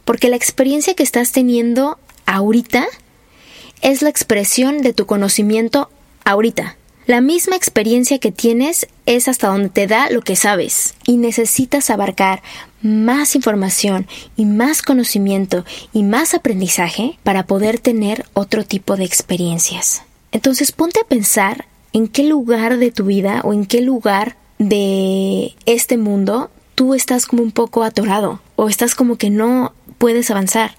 Porque 0.05 0.29
la 0.29 0.37
experiencia 0.37 0.95
que 0.95 1.03
estás 1.03 1.33
teniendo 1.33 1.99
ahorita 2.27 2.87
es 3.81 4.03
la 4.03 4.11
expresión 4.11 4.83
de 4.83 4.93
tu 4.93 5.07
conocimiento 5.07 5.91
ahorita. 6.27 6.77
La 7.11 7.21
misma 7.21 7.57
experiencia 7.57 8.21
que 8.21 8.31
tienes 8.31 8.87
es 9.05 9.27
hasta 9.27 9.49
donde 9.49 9.69
te 9.69 9.89
da 9.89 10.09
lo 10.11 10.21
que 10.21 10.37
sabes 10.37 10.95
y 11.05 11.17
necesitas 11.17 11.91
abarcar 11.91 12.41
más 12.83 13.35
información 13.35 14.07
y 14.37 14.45
más 14.45 14.81
conocimiento 14.81 15.65
y 15.93 16.05
más 16.05 16.35
aprendizaje 16.35 17.19
para 17.25 17.47
poder 17.47 17.81
tener 17.81 18.27
otro 18.33 18.65
tipo 18.65 18.95
de 18.95 19.07
experiencias. 19.07 20.05
Entonces 20.31 20.71
ponte 20.71 21.01
a 21.01 21.09
pensar 21.09 21.67
en 21.93 22.07
qué 22.07 22.23
lugar 22.23 22.79
de 22.79 22.93
tu 22.93 23.07
vida 23.07 23.41
o 23.43 23.53
en 23.55 23.67
qué 23.67 23.81
lugar 23.81 24.37
de 24.61 25.57
este 25.67 25.97
mundo 25.97 26.49
tú 26.77 26.95
estás 26.95 27.27
como 27.27 27.43
un 27.43 27.51
poco 27.51 27.83
atorado 27.83 28.41
o 28.55 28.69
estás 28.69 28.95
como 28.95 29.17
que 29.17 29.31
no 29.31 29.73
puedes 29.99 30.31
avanzar. 30.31 30.77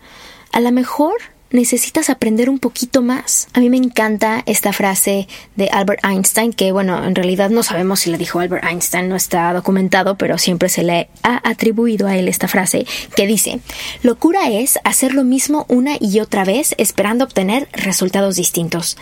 A 0.53 0.61
lo 0.61 0.71
mejor 0.71 1.15
necesitas 1.51 2.09
aprender 2.09 2.49
un 2.49 2.59
poquito 2.59 3.01
más. 3.01 3.47
A 3.53 3.59
mí 3.59 3.69
me 3.69 3.77
encanta 3.77 4.43
esta 4.45 4.73
frase 4.73 5.27
de 5.55 5.69
Albert 5.69 6.03
Einstein, 6.03 6.53
que 6.53 6.71
bueno, 6.71 7.03
en 7.03 7.15
realidad 7.15 7.49
no 7.49 7.63
sabemos 7.63 8.01
si 8.01 8.09
la 8.09 8.17
dijo 8.17 8.39
Albert 8.39 8.63
Einstein, 8.63 9.09
no 9.09 9.15
está 9.15 9.53
documentado, 9.53 10.15
pero 10.15 10.37
siempre 10.37 10.69
se 10.69 10.83
le 10.83 11.09
ha 11.23 11.47
atribuido 11.47 12.07
a 12.07 12.15
él 12.17 12.27
esta 12.27 12.47
frase, 12.47 12.85
que 13.15 13.27
dice, 13.27 13.59
locura 14.03 14.49
es 14.49 14.79
hacer 14.83 15.13
lo 15.13 15.23
mismo 15.23 15.65
una 15.69 15.97
y 15.99 16.19
otra 16.19 16.45
vez 16.45 16.73
esperando 16.77 17.25
obtener 17.25 17.67
resultados 17.73 18.35
distintos. 18.35 18.97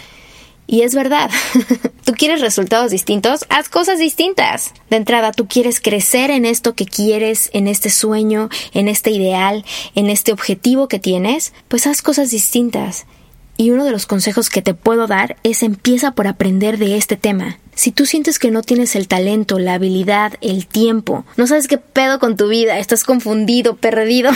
Y 0.72 0.84
es 0.84 0.94
verdad, 0.94 1.32
tú 2.06 2.14
quieres 2.14 2.42
resultados 2.42 2.92
distintos, 2.92 3.44
haz 3.50 3.70
cosas 3.70 3.98
distintas. 3.98 4.72
De 4.92 4.98
entrada, 4.98 5.32
tú 5.32 5.48
quieres 5.48 5.82
crecer 5.82 6.30
en 6.30 6.46
esto 6.46 6.76
que 6.76 6.86
quieres, 6.86 7.50
en 7.54 7.68
este 7.68 7.90
sueño, 7.90 8.50
en 8.72 8.88
este 8.88 9.10
ideal, 9.10 9.66
en 9.96 10.12
este 10.12 10.32
objetivo 10.32 10.88
que 10.88 11.00
tienes, 11.00 11.54
pues 11.70 11.88
haz 11.88 12.04
cosas 12.04 12.30
distintas. 12.30 13.08
Y 13.58 13.72
uno 13.72 13.84
de 13.84 13.90
los 13.90 14.06
consejos 14.06 14.52
que 14.52 14.62
te 14.62 14.76
puedo 14.76 15.08
dar 15.08 15.38
es 15.42 15.64
empieza 15.64 16.12
por 16.12 16.28
aprender 16.28 16.78
de 16.78 16.98
este 16.98 17.16
tema. 17.16 17.58
Si 17.74 17.90
tú 17.92 18.06
sientes 18.06 18.38
que 18.38 18.52
no 18.52 18.62
tienes 18.62 18.96
el 18.96 19.08
talento, 19.08 19.58
la 19.58 19.74
habilidad, 19.74 20.34
el 20.40 20.68
tiempo, 20.68 21.26
no 21.36 21.48
sabes 21.48 21.68
qué 21.68 21.80
pedo 21.80 22.20
con 22.20 22.38
tu 22.38 22.48
vida, 22.48 22.78
estás 22.78 23.04
confundido, 23.04 23.76
perdido, 23.78 24.30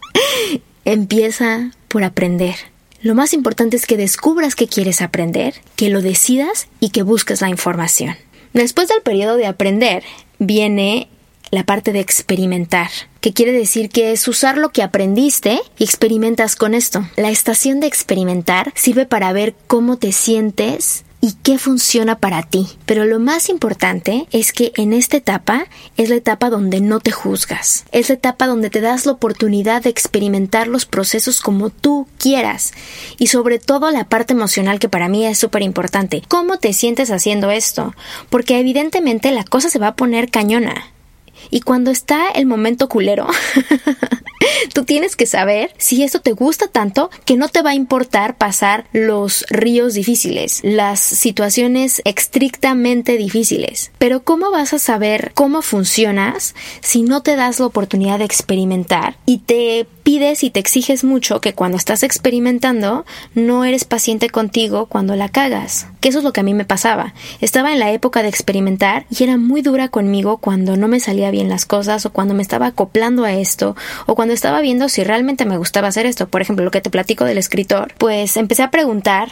empieza 0.84 1.70
por 1.88 2.04
aprender. 2.04 2.56
Lo 3.02 3.14
más 3.14 3.32
importante 3.32 3.76
es 3.78 3.86
que 3.86 3.96
descubras 3.96 4.54
qué 4.54 4.68
quieres 4.68 5.00
aprender, 5.00 5.54
que 5.74 5.88
lo 5.88 6.02
decidas 6.02 6.68
y 6.80 6.90
que 6.90 7.02
busques 7.02 7.40
la 7.40 7.48
información. 7.48 8.14
Después 8.52 8.88
del 8.88 9.00
periodo 9.00 9.36
de 9.36 9.46
aprender 9.46 10.02
viene 10.38 11.08
la 11.50 11.64
parte 11.64 11.92
de 11.92 12.00
experimentar, 12.00 12.90
que 13.20 13.32
quiere 13.32 13.52
decir 13.52 13.88
que 13.88 14.12
es 14.12 14.28
usar 14.28 14.58
lo 14.58 14.68
que 14.68 14.82
aprendiste 14.82 15.60
y 15.78 15.84
experimentas 15.84 16.56
con 16.56 16.74
esto. 16.74 17.08
La 17.16 17.30
estación 17.30 17.80
de 17.80 17.86
experimentar 17.86 18.72
sirve 18.76 19.06
para 19.06 19.32
ver 19.32 19.54
cómo 19.66 19.96
te 19.96 20.12
sientes 20.12 21.04
y 21.20 21.34
qué 21.42 21.58
funciona 21.58 22.18
para 22.18 22.42
ti. 22.42 22.68
Pero 22.86 23.04
lo 23.04 23.18
más 23.18 23.48
importante 23.48 24.26
es 24.32 24.52
que 24.52 24.72
en 24.76 24.92
esta 24.92 25.16
etapa 25.16 25.66
es 25.96 26.08
la 26.08 26.16
etapa 26.16 26.50
donde 26.50 26.80
no 26.80 27.00
te 27.00 27.10
juzgas. 27.10 27.84
Es 27.92 28.08
la 28.08 28.14
etapa 28.14 28.46
donde 28.46 28.70
te 28.70 28.80
das 28.80 29.06
la 29.06 29.12
oportunidad 29.12 29.82
de 29.82 29.90
experimentar 29.90 30.66
los 30.66 30.86
procesos 30.86 31.40
como 31.40 31.70
tú 31.70 32.06
quieras. 32.18 32.72
Y 33.18 33.28
sobre 33.28 33.58
todo 33.58 33.90
la 33.90 34.04
parte 34.04 34.32
emocional 34.32 34.78
que 34.78 34.88
para 34.88 35.08
mí 35.08 35.26
es 35.26 35.38
súper 35.38 35.62
importante. 35.62 36.22
¿Cómo 36.28 36.58
te 36.58 36.72
sientes 36.72 37.10
haciendo 37.10 37.50
esto? 37.50 37.94
Porque 38.30 38.58
evidentemente 38.58 39.30
la 39.30 39.44
cosa 39.44 39.70
se 39.70 39.78
va 39.78 39.88
a 39.88 39.96
poner 39.96 40.30
cañona. 40.30 40.90
Y 41.50 41.60
cuando 41.60 41.90
está 41.90 42.28
el 42.30 42.46
momento 42.46 42.88
culero, 42.88 43.26
Tú 44.74 44.84
tienes 44.84 45.16
que 45.16 45.26
saber 45.26 45.72
si 45.78 46.02
esto 46.02 46.20
te 46.20 46.32
gusta 46.32 46.66
tanto 46.68 47.10
que 47.24 47.36
no 47.36 47.48
te 47.48 47.62
va 47.62 47.70
a 47.70 47.74
importar 47.74 48.36
pasar 48.36 48.86
los 48.92 49.44
ríos 49.50 49.94
difíciles, 49.94 50.60
las 50.62 51.00
situaciones 51.00 52.02
estrictamente 52.04 53.16
difíciles. 53.16 53.90
Pero 53.98 54.22
¿cómo 54.22 54.50
vas 54.50 54.72
a 54.72 54.78
saber 54.78 55.32
cómo 55.34 55.62
funcionas 55.62 56.54
si 56.80 57.02
no 57.02 57.22
te 57.22 57.36
das 57.36 57.60
la 57.60 57.66
oportunidad 57.66 58.18
de 58.18 58.24
experimentar 58.24 59.16
y 59.26 59.38
te 59.38 59.86
pides 60.02 60.42
y 60.42 60.50
te 60.50 60.60
exiges 60.60 61.04
mucho 61.04 61.40
que 61.40 61.54
cuando 61.54 61.76
estás 61.76 62.02
experimentando 62.02 63.04
no 63.34 63.64
eres 63.64 63.84
paciente 63.84 64.30
contigo 64.30 64.86
cuando 64.86 65.16
la 65.16 65.28
cagas? 65.28 65.86
Que 66.00 66.08
eso 66.08 66.18
es 66.18 66.24
lo 66.24 66.32
que 66.32 66.40
a 66.40 66.44
mí 66.44 66.54
me 66.54 66.64
pasaba. 66.64 67.14
Estaba 67.40 67.72
en 67.72 67.78
la 67.78 67.92
época 67.92 68.22
de 68.22 68.28
experimentar 68.28 69.06
y 69.10 69.22
era 69.22 69.36
muy 69.36 69.62
dura 69.62 69.88
conmigo 69.88 70.38
cuando 70.38 70.76
no 70.76 70.88
me 70.88 71.00
salía 71.00 71.29
bien 71.30 71.48
las 71.48 71.66
cosas 71.66 72.06
o 72.06 72.10
cuando 72.10 72.34
me 72.34 72.42
estaba 72.42 72.66
acoplando 72.66 73.24
a 73.24 73.32
esto 73.32 73.76
o 74.06 74.14
cuando 74.14 74.34
estaba 74.34 74.60
viendo 74.60 74.88
si 74.88 75.04
realmente 75.04 75.44
me 75.44 75.56
gustaba 75.56 75.88
hacer 75.88 76.06
esto. 76.06 76.28
Por 76.28 76.42
ejemplo, 76.42 76.64
lo 76.64 76.70
que 76.70 76.80
te 76.80 76.90
platico 76.90 77.24
del 77.24 77.38
escritor, 77.38 77.94
pues 77.98 78.36
empecé 78.36 78.62
a 78.62 78.70
preguntar 78.70 79.30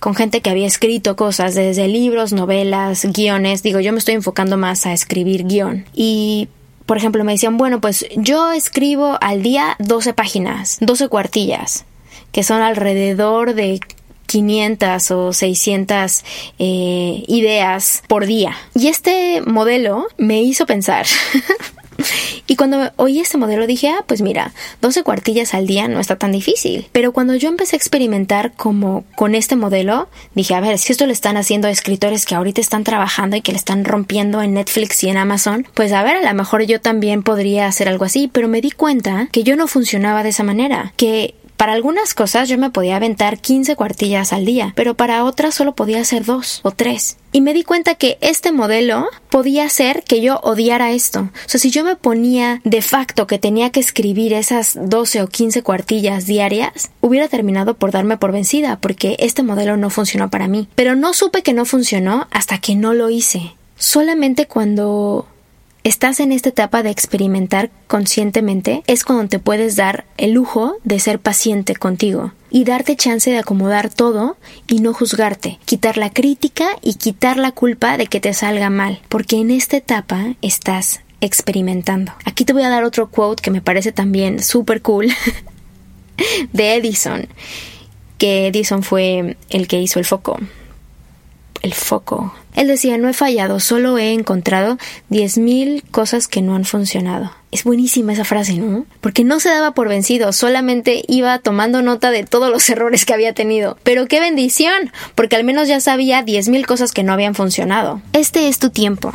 con 0.00 0.14
gente 0.14 0.40
que 0.40 0.50
había 0.50 0.66
escrito 0.66 1.16
cosas 1.16 1.54
desde 1.54 1.88
libros, 1.88 2.32
novelas, 2.32 3.06
guiones. 3.06 3.62
Digo, 3.62 3.80
yo 3.80 3.92
me 3.92 3.98
estoy 3.98 4.14
enfocando 4.14 4.56
más 4.56 4.86
a 4.86 4.92
escribir 4.92 5.44
guion. 5.46 5.86
Y 5.94 6.48
por 6.86 6.98
ejemplo, 6.98 7.24
me 7.24 7.32
decían, 7.32 7.56
bueno, 7.56 7.80
pues 7.80 8.06
yo 8.16 8.52
escribo 8.52 9.16
al 9.20 9.42
día 9.42 9.76
12 9.78 10.12
páginas, 10.12 10.76
12 10.80 11.08
cuartillas, 11.08 11.86
que 12.32 12.42
son 12.42 12.60
alrededor 12.60 13.54
de 13.54 13.80
500 14.26 15.10
o 15.10 15.32
600 15.32 16.24
eh, 16.58 17.24
ideas 17.28 18.02
por 18.08 18.26
día. 18.26 18.56
Y 18.74 18.88
este 18.88 19.42
modelo 19.42 20.06
me 20.18 20.42
hizo 20.42 20.66
pensar 20.66 21.06
Y 22.46 22.56
cuando 22.56 22.92
oí 22.96 23.20
este 23.20 23.38
modelo 23.38 23.66
dije, 23.66 23.88
ah, 23.88 24.04
pues 24.06 24.22
mira, 24.22 24.52
12 24.80 25.02
cuartillas 25.02 25.54
al 25.54 25.66
día 25.66 25.88
no 25.88 26.00
está 26.00 26.16
tan 26.16 26.32
difícil. 26.32 26.86
Pero 26.92 27.12
cuando 27.12 27.34
yo 27.34 27.48
empecé 27.48 27.76
a 27.76 27.78
experimentar 27.78 28.52
como 28.52 29.04
con 29.16 29.34
este 29.34 29.56
modelo, 29.56 30.08
dije, 30.34 30.54
a 30.54 30.60
ver, 30.60 30.78
si 30.78 30.92
esto 30.92 31.06
lo 31.06 31.12
están 31.12 31.36
haciendo 31.36 31.68
escritores 31.68 32.26
que 32.26 32.34
ahorita 32.34 32.60
están 32.60 32.84
trabajando 32.84 33.36
y 33.36 33.42
que 33.42 33.52
le 33.52 33.58
están 33.58 33.84
rompiendo 33.84 34.42
en 34.42 34.54
Netflix 34.54 35.02
y 35.04 35.08
en 35.08 35.16
Amazon, 35.16 35.66
pues 35.74 35.92
a 35.92 36.02
ver, 36.02 36.16
a 36.16 36.28
lo 36.28 36.34
mejor 36.34 36.62
yo 36.64 36.80
también 36.80 37.22
podría 37.22 37.66
hacer 37.66 37.88
algo 37.88 38.04
así, 38.04 38.28
pero 38.32 38.48
me 38.48 38.60
di 38.60 38.70
cuenta 38.70 39.28
que 39.32 39.42
yo 39.42 39.56
no 39.56 39.66
funcionaba 39.66 40.22
de 40.22 40.30
esa 40.30 40.42
manera, 40.42 40.92
que 40.96 41.34
para 41.56 41.72
algunas 41.72 42.14
cosas 42.14 42.48
yo 42.48 42.58
me 42.58 42.70
podía 42.70 42.96
aventar 42.96 43.38
15 43.38 43.76
cuartillas 43.76 44.32
al 44.32 44.44
día, 44.44 44.72
pero 44.76 44.94
para 44.94 45.24
otras 45.24 45.54
solo 45.54 45.74
podía 45.74 46.00
hacer 46.00 46.24
dos 46.24 46.60
o 46.62 46.70
tres. 46.70 47.16
Y 47.32 47.40
me 47.40 47.52
di 47.52 47.64
cuenta 47.64 47.96
que 47.96 48.16
este 48.20 48.52
modelo 48.52 49.08
podía 49.28 49.64
hacer 49.64 50.04
que 50.04 50.20
yo 50.20 50.38
odiara 50.44 50.92
esto. 50.92 51.20
O 51.20 51.48
sea, 51.48 51.58
si 51.58 51.70
yo 51.70 51.82
me 51.82 51.96
ponía 51.96 52.60
de 52.64 52.80
facto 52.80 53.26
que 53.26 53.40
tenía 53.40 53.70
que 53.70 53.80
escribir 53.80 54.32
esas 54.32 54.78
12 54.80 55.22
o 55.22 55.26
15 55.26 55.62
cuartillas 55.62 56.26
diarias, 56.26 56.90
hubiera 57.00 57.28
terminado 57.28 57.74
por 57.74 57.90
darme 57.90 58.18
por 58.18 58.30
vencida, 58.30 58.78
porque 58.80 59.16
este 59.18 59.42
modelo 59.42 59.76
no 59.76 59.90
funcionó 59.90 60.30
para 60.30 60.46
mí. 60.46 60.68
Pero 60.76 60.94
no 60.94 61.12
supe 61.12 61.42
que 61.42 61.54
no 61.54 61.64
funcionó 61.64 62.28
hasta 62.30 62.58
que 62.58 62.76
no 62.76 62.94
lo 62.94 63.10
hice. 63.10 63.54
Solamente 63.76 64.46
cuando 64.46 65.26
estás 65.84 66.18
en 66.18 66.32
esta 66.32 66.48
etapa 66.48 66.82
de 66.82 66.90
experimentar 66.90 67.70
conscientemente, 67.86 68.82
es 68.86 69.04
cuando 69.04 69.28
te 69.28 69.38
puedes 69.38 69.76
dar 69.76 70.06
el 70.16 70.32
lujo 70.32 70.78
de 70.82 70.98
ser 70.98 71.20
paciente 71.20 71.76
contigo 71.76 72.32
y 72.50 72.64
darte 72.64 72.96
chance 72.96 73.30
de 73.30 73.38
acomodar 73.38 73.92
todo 73.92 74.38
y 74.66 74.80
no 74.80 74.94
juzgarte, 74.94 75.58
quitar 75.66 75.98
la 75.98 76.10
crítica 76.10 76.66
y 76.82 76.94
quitar 76.94 77.36
la 77.36 77.52
culpa 77.52 77.98
de 77.98 78.06
que 78.06 78.20
te 78.20 78.32
salga 78.32 78.70
mal, 78.70 79.02
porque 79.10 79.36
en 79.36 79.50
esta 79.50 79.76
etapa 79.76 80.34
estás 80.40 81.02
experimentando. 81.20 82.12
Aquí 82.24 82.44
te 82.44 82.54
voy 82.54 82.62
a 82.62 82.70
dar 82.70 82.84
otro 82.84 83.10
quote 83.10 83.42
que 83.42 83.50
me 83.50 83.60
parece 83.60 83.92
también 83.92 84.42
súper 84.42 84.80
cool 84.80 85.08
de 86.52 86.76
Edison, 86.76 87.28
que 88.16 88.46
Edison 88.46 88.82
fue 88.82 89.36
el 89.50 89.68
que 89.68 89.80
hizo 89.80 89.98
el 89.98 90.06
foco 90.06 90.38
el 91.64 91.72
foco. 91.72 92.34
Él 92.54 92.68
decía, 92.68 92.98
no 92.98 93.08
he 93.08 93.14
fallado, 93.14 93.58
solo 93.58 93.96
he 93.96 94.12
encontrado 94.12 94.76
10.000 95.10 95.82
cosas 95.90 96.28
que 96.28 96.42
no 96.42 96.54
han 96.54 96.66
funcionado. 96.66 97.32
Es 97.50 97.64
buenísima 97.64 98.12
esa 98.12 98.24
frase, 98.24 98.58
¿no? 98.58 98.84
Porque 99.00 99.24
no 99.24 99.40
se 99.40 99.48
daba 99.48 99.72
por 99.72 99.88
vencido, 99.88 100.32
solamente 100.34 101.02
iba 101.08 101.38
tomando 101.38 101.80
nota 101.80 102.10
de 102.10 102.24
todos 102.24 102.50
los 102.50 102.68
errores 102.70 103.06
que 103.06 103.14
había 103.14 103.32
tenido. 103.32 103.78
Pero 103.82 104.06
qué 104.06 104.20
bendición, 104.20 104.92
porque 105.14 105.36
al 105.36 105.44
menos 105.44 105.66
ya 105.66 105.80
sabía 105.80 106.22
10.000 106.22 106.66
cosas 106.66 106.92
que 106.92 107.02
no 107.02 107.14
habían 107.14 107.34
funcionado. 107.34 108.02
Este 108.12 108.48
es 108.48 108.58
tu 108.58 108.68
tiempo. 108.68 109.14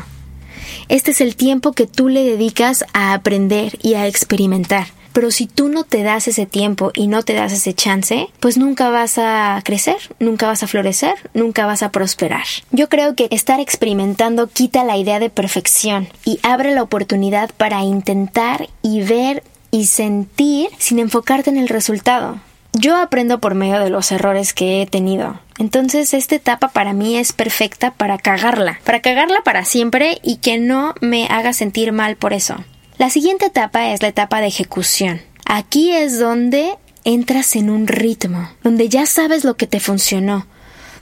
Este 0.87 1.11
es 1.11 1.21
el 1.21 1.35
tiempo 1.35 1.73
que 1.73 1.85
tú 1.85 2.09
le 2.09 2.23
dedicas 2.23 2.83
a 2.93 3.13
aprender 3.13 3.77
y 3.83 3.93
a 3.93 4.07
experimentar. 4.07 4.87
Pero 5.13 5.31
si 5.31 5.47
tú 5.47 5.69
no 5.69 5.83
te 5.83 6.03
das 6.03 6.27
ese 6.27 6.45
tiempo 6.45 6.91
y 6.93 7.07
no 7.07 7.23
te 7.23 7.33
das 7.33 7.51
ese 7.51 7.73
chance, 7.73 8.27
pues 8.39 8.57
nunca 8.57 8.89
vas 8.89 9.17
a 9.17 9.61
crecer, 9.63 9.97
nunca 10.19 10.47
vas 10.47 10.63
a 10.63 10.67
florecer, 10.67 11.15
nunca 11.33 11.65
vas 11.65 11.83
a 11.83 11.91
prosperar. 11.91 12.45
Yo 12.71 12.89
creo 12.89 13.15
que 13.15 13.27
estar 13.31 13.59
experimentando 13.59 14.47
quita 14.47 14.83
la 14.83 14.97
idea 14.97 15.19
de 15.19 15.29
perfección 15.29 16.07
y 16.25 16.39
abre 16.43 16.73
la 16.73 16.83
oportunidad 16.83 17.51
para 17.57 17.83
intentar 17.83 18.69
y 18.81 19.01
ver 19.01 19.43
y 19.71 19.85
sentir 19.85 20.69
sin 20.77 20.99
enfocarte 20.99 21.49
en 21.49 21.57
el 21.57 21.69
resultado. 21.69 22.39
Yo 22.73 22.97
aprendo 22.97 23.39
por 23.39 23.55
medio 23.55 23.79
de 23.79 23.89
los 23.89 24.11
errores 24.11 24.53
que 24.53 24.81
he 24.81 24.85
tenido. 24.85 25.39
Entonces 25.57 26.13
esta 26.13 26.35
etapa 26.35 26.69
para 26.69 26.93
mí 26.93 27.17
es 27.17 27.33
perfecta 27.33 27.91
para 27.91 28.17
cagarla, 28.17 28.79
para 28.85 29.01
cagarla 29.01 29.41
para 29.43 29.65
siempre 29.65 30.19
y 30.23 30.37
que 30.37 30.59
no 30.59 30.93
me 31.01 31.27
haga 31.27 31.53
sentir 31.53 31.91
mal 31.91 32.15
por 32.15 32.31
eso. 32.31 32.55
La 32.99 33.09
siguiente 33.09 33.45
etapa 33.45 33.93
es 33.93 34.01
la 34.01 34.09
etapa 34.09 34.41
de 34.41 34.47
ejecución. 34.47 35.21
Aquí 35.45 35.93
es 35.93 36.19
donde 36.19 36.77
entras 37.05 37.55
en 37.55 37.69
un 37.69 37.87
ritmo, 37.87 38.51
donde 38.61 38.89
ya 38.89 39.05
sabes 39.05 39.45
lo 39.45 39.55
que 39.55 39.67
te 39.67 39.79
funcionó, 39.79 40.45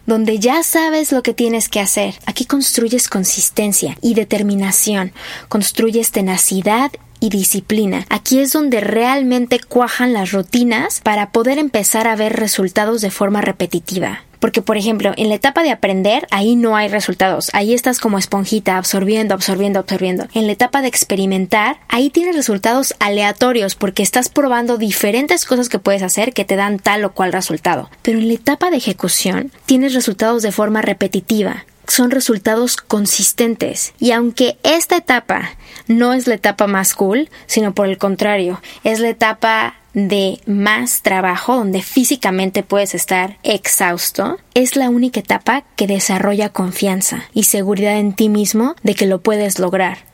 donde 0.05 0.37
ya 0.37 0.61
sabes 0.61 1.11
lo 1.11 1.23
que 1.23 1.33
tienes 1.33 1.69
que 1.69 1.79
hacer. 1.79 2.13
Aquí 2.27 2.45
construyes 2.45 3.09
consistencia 3.09 3.97
y 3.99 4.13
determinación, 4.13 5.11
construyes 5.49 6.11
tenacidad 6.11 6.91
y 7.19 7.29
disciplina. 7.29 8.05
Aquí 8.09 8.39
es 8.39 8.51
donde 8.51 8.79
realmente 8.79 9.59
cuajan 9.59 10.13
las 10.13 10.31
rutinas 10.31 11.01
para 11.01 11.31
poder 11.31 11.57
empezar 11.57 12.07
a 12.07 12.15
ver 12.15 12.33
resultados 12.33 13.01
de 13.01 13.11
forma 13.11 13.41
repetitiva. 13.41 14.23
Porque, 14.39 14.61
por 14.61 14.77
ejemplo, 14.77 15.13
en 15.17 15.29
la 15.29 15.35
etapa 15.35 15.63
de 15.63 15.71
aprender, 15.71 16.27
ahí 16.31 16.55
no 16.55 16.75
hay 16.75 16.89
resultados. 16.89 17.49
Ahí 17.53 17.73
estás 17.73 17.99
como 17.99 18.17
esponjita, 18.17 18.77
absorbiendo, 18.77 19.33
absorbiendo, 19.33 19.79
absorbiendo. 19.79 20.27
En 20.33 20.45
la 20.45 20.53
etapa 20.53 20.81
de 20.81 20.87
experimentar, 20.87 21.79
ahí 21.87 22.09
tienes 22.09 22.35
resultados 22.35 22.93
aleatorios 22.99 23.75
porque 23.75 24.03
estás 24.03 24.29
probando 24.29 24.77
diferentes 24.77 25.45
cosas 25.45 25.69
que 25.69 25.79
puedes 25.79 26.03
hacer 26.03 26.33
que 26.33 26.45
te 26.45 26.55
dan 26.55 26.79
tal 26.79 27.03
o 27.03 27.13
cual 27.13 27.33
resultado. 27.33 27.89
Pero 28.03 28.19
en 28.19 28.27
la 28.27 28.35
etapa 28.35 28.69
de 28.69 28.77
ejecución, 28.77 29.51
tienes 29.65 29.93
resultados 29.93 30.43
de 30.43 30.51
forma 30.51 30.81
repetitiva 30.81 31.65
son 31.87 32.11
resultados 32.11 32.77
consistentes. 32.77 33.93
Y 33.99 34.11
aunque 34.11 34.57
esta 34.63 34.97
etapa 34.97 35.51
no 35.87 36.13
es 36.13 36.27
la 36.27 36.35
etapa 36.35 36.67
más 36.67 36.93
cool, 36.93 37.29
sino 37.45 37.73
por 37.73 37.87
el 37.87 37.97
contrario, 37.97 38.61
es 38.83 38.99
la 38.99 39.09
etapa 39.09 39.75
de 39.93 40.39
más 40.45 41.01
trabajo, 41.01 41.55
donde 41.55 41.81
físicamente 41.81 42.61
puedes 42.61 42.93
estar 42.93 43.37
exhausto, 43.41 44.37
es 44.53 44.75
la 44.75 44.89
única 44.89 45.21
etapa 45.21 45.63
que 45.75 45.87
desarrolla 45.87 46.49
confianza 46.49 47.23
y 47.33 47.43
seguridad 47.43 47.97
en 47.97 48.13
ti 48.13 48.29
mismo 48.29 48.75
de 48.83 48.93
que 48.93 49.07
lo 49.07 49.21
puedes 49.21 49.57
lograr 49.57 50.06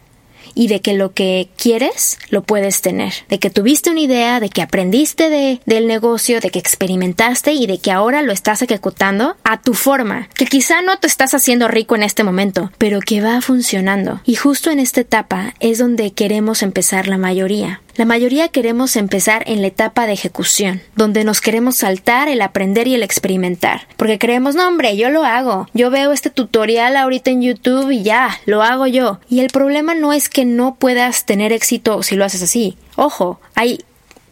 y 0.55 0.67
de 0.67 0.81
que 0.81 0.93
lo 0.93 1.13
que 1.13 1.49
quieres 1.57 2.17
lo 2.29 2.43
puedes 2.43 2.81
tener, 2.81 3.13
de 3.29 3.39
que 3.39 3.49
tuviste 3.49 3.89
una 3.89 4.01
idea, 4.01 4.39
de 4.39 4.49
que 4.49 4.61
aprendiste 4.61 5.29
de, 5.29 5.59
del 5.65 5.87
negocio, 5.87 6.39
de 6.39 6.49
que 6.49 6.59
experimentaste 6.59 7.53
y 7.53 7.67
de 7.67 7.77
que 7.77 7.91
ahora 7.91 8.21
lo 8.21 8.31
estás 8.31 8.61
ejecutando 8.61 9.35
a 9.43 9.61
tu 9.61 9.73
forma, 9.73 10.29
que 10.35 10.45
quizá 10.45 10.81
no 10.81 10.97
te 10.97 11.07
estás 11.07 11.33
haciendo 11.33 11.67
rico 11.67 11.95
en 11.95 12.03
este 12.03 12.23
momento, 12.23 12.71
pero 12.77 12.99
que 12.99 13.21
va 13.21 13.41
funcionando. 13.41 14.21
Y 14.25 14.35
justo 14.35 14.71
en 14.71 14.79
esta 14.79 15.01
etapa 15.01 15.53
es 15.59 15.77
donde 15.77 16.11
queremos 16.11 16.63
empezar 16.63 17.07
la 17.07 17.17
mayoría. 17.17 17.81
La 17.95 18.05
mayoría 18.05 18.47
queremos 18.47 18.95
empezar 18.95 19.43
en 19.45 19.61
la 19.61 19.67
etapa 19.67 20.07
de 20.07 20.13
ejecución, 20.13 20.81
donde 20.95 21.23
nos 21.23 21.41
queremos 21.41 21.75
saltar 21.75 22.27
el 22.27 22.41
aprender 22.41 22.87
y 22.87 22.95
el 22.95 23.03
experimentar, 23.03 23.87
porque 23.97 24.17
creemos, 24.17 24.55
no 24.55 24.67
hombre, 24.67 24.97
yo 24.97 25.11
lo 25.11 25.23
hago, 25.25 25.67
yo 25.75 25.91
veo 25.91 26.11
este 26.11 26.31
tutorial 26.31 26.97
ahorita 26.97 27.29
en 27.29 27.43
YouTube 27.43 27.91
y 27.91 28.01
ya, 28.01 28.39
lo 28.47 28.63
hago 28.63 28.87
yo. 28.87 29.19
Y 29.29 29.41
el 29.41 29.51
problema 29.51 29.93
no 29.93 30.11
es 30.11 30.27
que 30.27 30.43
no 30.43 30.73
puedas 30.73 31.27
tener 31.27 31.53
éxito 31.53 32.01
si 32.01 32.15
lo 32.15 32.25
haces 32.25 32.41
así. 32.41 32.77
Ojo, 32.95 33.39
hay 33.53 33.79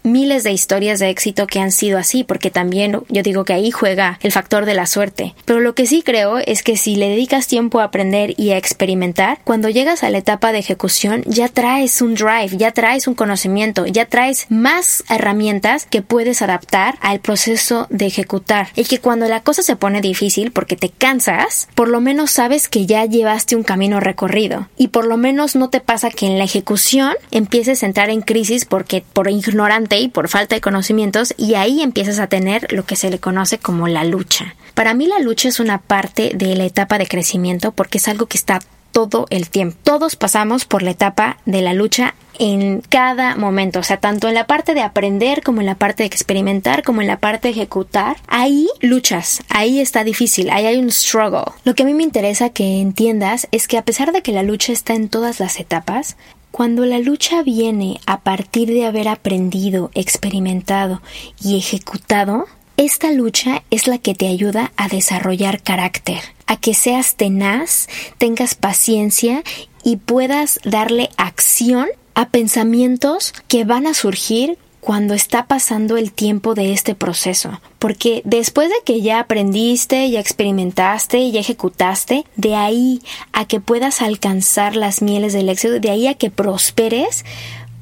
miles 0.04 0.44
de 0.44 0.52
historias 0.52 1.00
de 1.00 1.10
éxito 1.10 1.48
que 1.48 1.60
han 1.60 1.72
sido 1.72 1.98
así, 1.98 2.24
porque 2.24 2.52
también 2.52 3.02
yo 3.10 3.24
digo 3.24 3.46
que 3.46 3.54
ahí 3.54 3.72
juega 3.72 4.20
el 4.22 4.32
factor 4.32 4.66
de 4.66 4.74
la 4.74 4.86
suerte. 4.86 5.36
Pero 5.46 5.60
lo 5.60 5.76
que 5.76 5.86
sí 5.86 6.02
creo 6.04 6.38
es 6.38 6.64
que 6.64 6.78
si 6.78 6.96
le 6.96 7.10
dedicas 7.10 7.48
tiempo 7.48 7.80
a 7.80 7.86
aprender 7.86 8.34
y 8.38 8.52
a 8.52 8.58
experimentar, 8.58 9.40
cuando 9.44 9.70
llegas 9.70 10.04
a 10.04 10.10
la 10.10 10.18
etapa 10.18 10.52
de 10.52 10.60
ejecución 10.60 11.24
ya 11.26 11.48
traes 11.48 12.02
un 12.02 12.16
drive, 12.16 12.58
ya 12.58 12.72
traes 12.72 13.08
un 13.08 13.16
conocimiento, 13.16 13.86
ya 13.86 14.06
traes 14.06 14.48
más 14.50 15.04
herramientas 15.10 15.86
que 15.90 16.02
puedes 16.02 16.42
adaptar 16.42 16.98
al 17.02 17.20
proceso 17.20 17.88
de 17.90 18.08
ejecutar. 18.08 18.70
Y 18.76 18.86
que 18.86 19.00
cuando 19.00 19.28
la 19.28 19.42
cosa 19.42 19.62
se 19.62 19.76
pone 19.76 20.02
difícil 20.02 20.52
porque 20.52 20.76
te 20.76 20.90
cansas, 20.90 21.68
por 21.76 21.88
lo 21.88 22.02
menos 22.02 22.32
sabes 22.32 22.68
que 22.68 22.86
ya 22.86 23.06
llevaste 23.06 23.56
un 23.56 23.64
camino 23.64 24.00
recorrido. 24.00 24.68
Y 24.78 24.90
por 24.90 25.06
lo 25.06 25.18
menos 25.18 25.56
no 25.56 25.70
te 25.70 25.82
pasa 25.82 26.10
que 26.10 26.26
en 26.26 26.38
la 26.38 26.44
ejecución 26.44 27.14
empieces 27.32 27.84
a 27.84 27.86
entrar 27.86 28.10
en 28.10 28.22
crisis 28.22 28.66
porque 28.66 29.04
por 29.14 29.30
ignorante 29.30 29.91
y 30.00 30.08
por 30.08 30.28
falta 30.28 30.56
de 30.56 30.62
conocimientos 30.62 31.34
y 31.38 31.56
ahí 31.56 31.82
empiezas 31.82 32.20
a 32.20 32.28
tener 32.28 32.72
lo 32.72 32.86
que 32.86 32.96
se 32.96 33.10
le 33.10 33.20
conoce 33.20 33.58
como 33.58 33.88
la 33.88 34.04
lucha. 34.04 34.56
Para 34.74 34.94
mí 34.94 35.08
la 35.08 35.20
lucha 35.20 35.50
es 35.50 35.60
una 35.60 35.80
parte 35.80 36.32
de 36.34 36.56
la 36.56 36.66
etapa 36.66 36.98
de 36.98 37.08
crecimiento 37.08 37.72
porque 37.72 37.98
es 37.98 38.08
algo 38.08 38.26
que 38.26 38.38
está 38.38 38.60
todo 38.92 39.26
el 39.30 39.50
tiempo. 39.50 39.78
Todos 39.84 40.16
pasamos 40.16 40.66
por 40.66 40.84
la 40.84 40.92
etapa 40.92 41.38
de 41.46 41.62
la 41.62 41.74
lucha 41.74 42.14
en 42.40 42.82
cada 42.90 43.36
momento, 43.36 43.80
o 43.80 43.84
sea, 43.84 43.98
tanto 43.98 44.28
en 44.28 44.34
la 44.34 44.48
parte 44.48 44.74
de 44.74 44.82
aprender 44.82 45.44
como 45.44 45.62
en 45.62 45.68
la 45.68 45.76
parte 45.76 46.04
de 46.04 46.08
experimentar, 46.08 46.82
como 46.82 47.02
en 47.02 47.08
la 47.08 47.20
parte 47.20 47.48
de 47.48 47.54
ejecutar, 47.54 48.18
ahí 48.28 48.68
luchas, 48.80 49.44
ahí 49.50 49.80
está 49.80 50.04
difícil, 50.04 50.50
ahí 50.50 50.66
hay 50.66 50.78
un 50.78 50.92
struggle. 50.92 51.54
Lo 51.66 51.76
que 51.76 51.84
a 51.84 51.86
mí 51.86 51.94
me 51.94 52.04
interesa 52.04 52.50
que 52.50 52.80
entiendas 52.80 53.48
es 53.52 53.68
que 53.68 53.78
a 53.78 53.86
pesar 53.86 54.12
de 54.12 54.24
que 54.24 54.32
la 54.32 54.44
lucha 54.44 54.74
está 54.74 54.94
en 54.94 55.10
todas 55.10 55.40
las 55.40 55.60
etapas, 55.60 56.18
cuando 56.52 56.86
la 56.86 57.00
lucha 57.00 57.44
viene 57.44 58.00
a 58.06 58.22
partir 58.22 58.70
de 58.70 58.86
haber 58.86 59.08
aprendido, 59.08 59.90
experimentado 59.94 61.02
y 61.42 61.58
ejecutado, 61.58 62.46
esta 62.78 63.12
lucha 63.12 63.64
es 63.70 63.88
la 63.88 63.98
que 63.98 64.16
te 64.16 64.28
ayuda 64.28 64.72
a 64.76 64.88
desarrollar 64.88 65.62
carácter, 65.62 66.20
a 66.48 66.58
que 66.58 66.74
seas 66.74 67.16
tenaz, 67.16 67.88
tengas 68.18 68.56
paciencia 68.56 69.44
y 69.84 69.98
puedas 69.98 70.60
darle 70.64 71.10
acción 71.18 71.88
a 72.16 72.30
pensamientos 72.30 73.34
que 73.48 73.64
van 73.64 73.88
a 73.88 73.94
surgir 73.94 74.58
cuando 74.82 75.14
está 75.14 75.46
pasando 75.46 75.96
el 75.96 76.12
tiempo 76.12 76.56
de 76.56 76.74
este 76.74 76.96
proceso, 76.96 77.62
porque 77.80 78.22
después 78.26 78.68
de 78.70 78.76
que 78.84 79.02
ya 79.02 79.20
aprendiste, 79.20 80.10
ya 80.10 80.20
experimentaste 80.20 81.32
ya 81.32 81.40
ejecutaste, 81.40 82.26
de 82.36 82.56
ahí 82.56 83.02
a 83.32 83.46
que 83.46 83.60
puedas 83.60 84.02
alcanzar 84.02 84.76
las 84.76 85.02
mieles 85.02 85.34
del 85.34 85.50
éxito, 85.50 85.80
de 85.80 85.92
ahí 85.92 86.08
a 86.08 86.16
que 86.16 86.32
prosperes, 86.32 87.24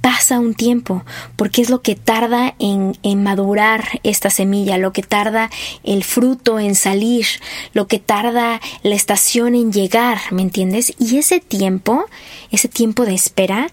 pasa 0.02 0.40
un 0.40 0.54
tiempo, 0.54 1.04
porque 1.36 1.62
es 1.62 1.70
lo 1.70 1.82
que 1.82 1.96
tarda 1.96 2.56
en, 2.60 2.98
en, 3.04 3.22
madurar 3.24 4.00
esta 4.04 4.30
semilla, 4.30 4.78
lo 4.78 4.94
que 4.94 5.04
tarda 5.04 5.50
el 5.84 6.04
fruto 6.04 6.60
en 6.60 6.76
salir, 6.76 7.26
lo 7.74 7.88
que 7.88 8.00
tarda 8.00 8.62
la 8.84 8.96
estación 8.96 9.56
en 9.56 9.74
llegar, 9.74 10.20
¿me 10.32 10.42
entiendes? 10.42 10.94
Y 11.00 11.18
ese 11.18 11.40
tiempo, 11.40 12.06
ese 12.50 12.70
tiempo 12.70 13.06
de 13.06 13.14
espera, 13.14 13.68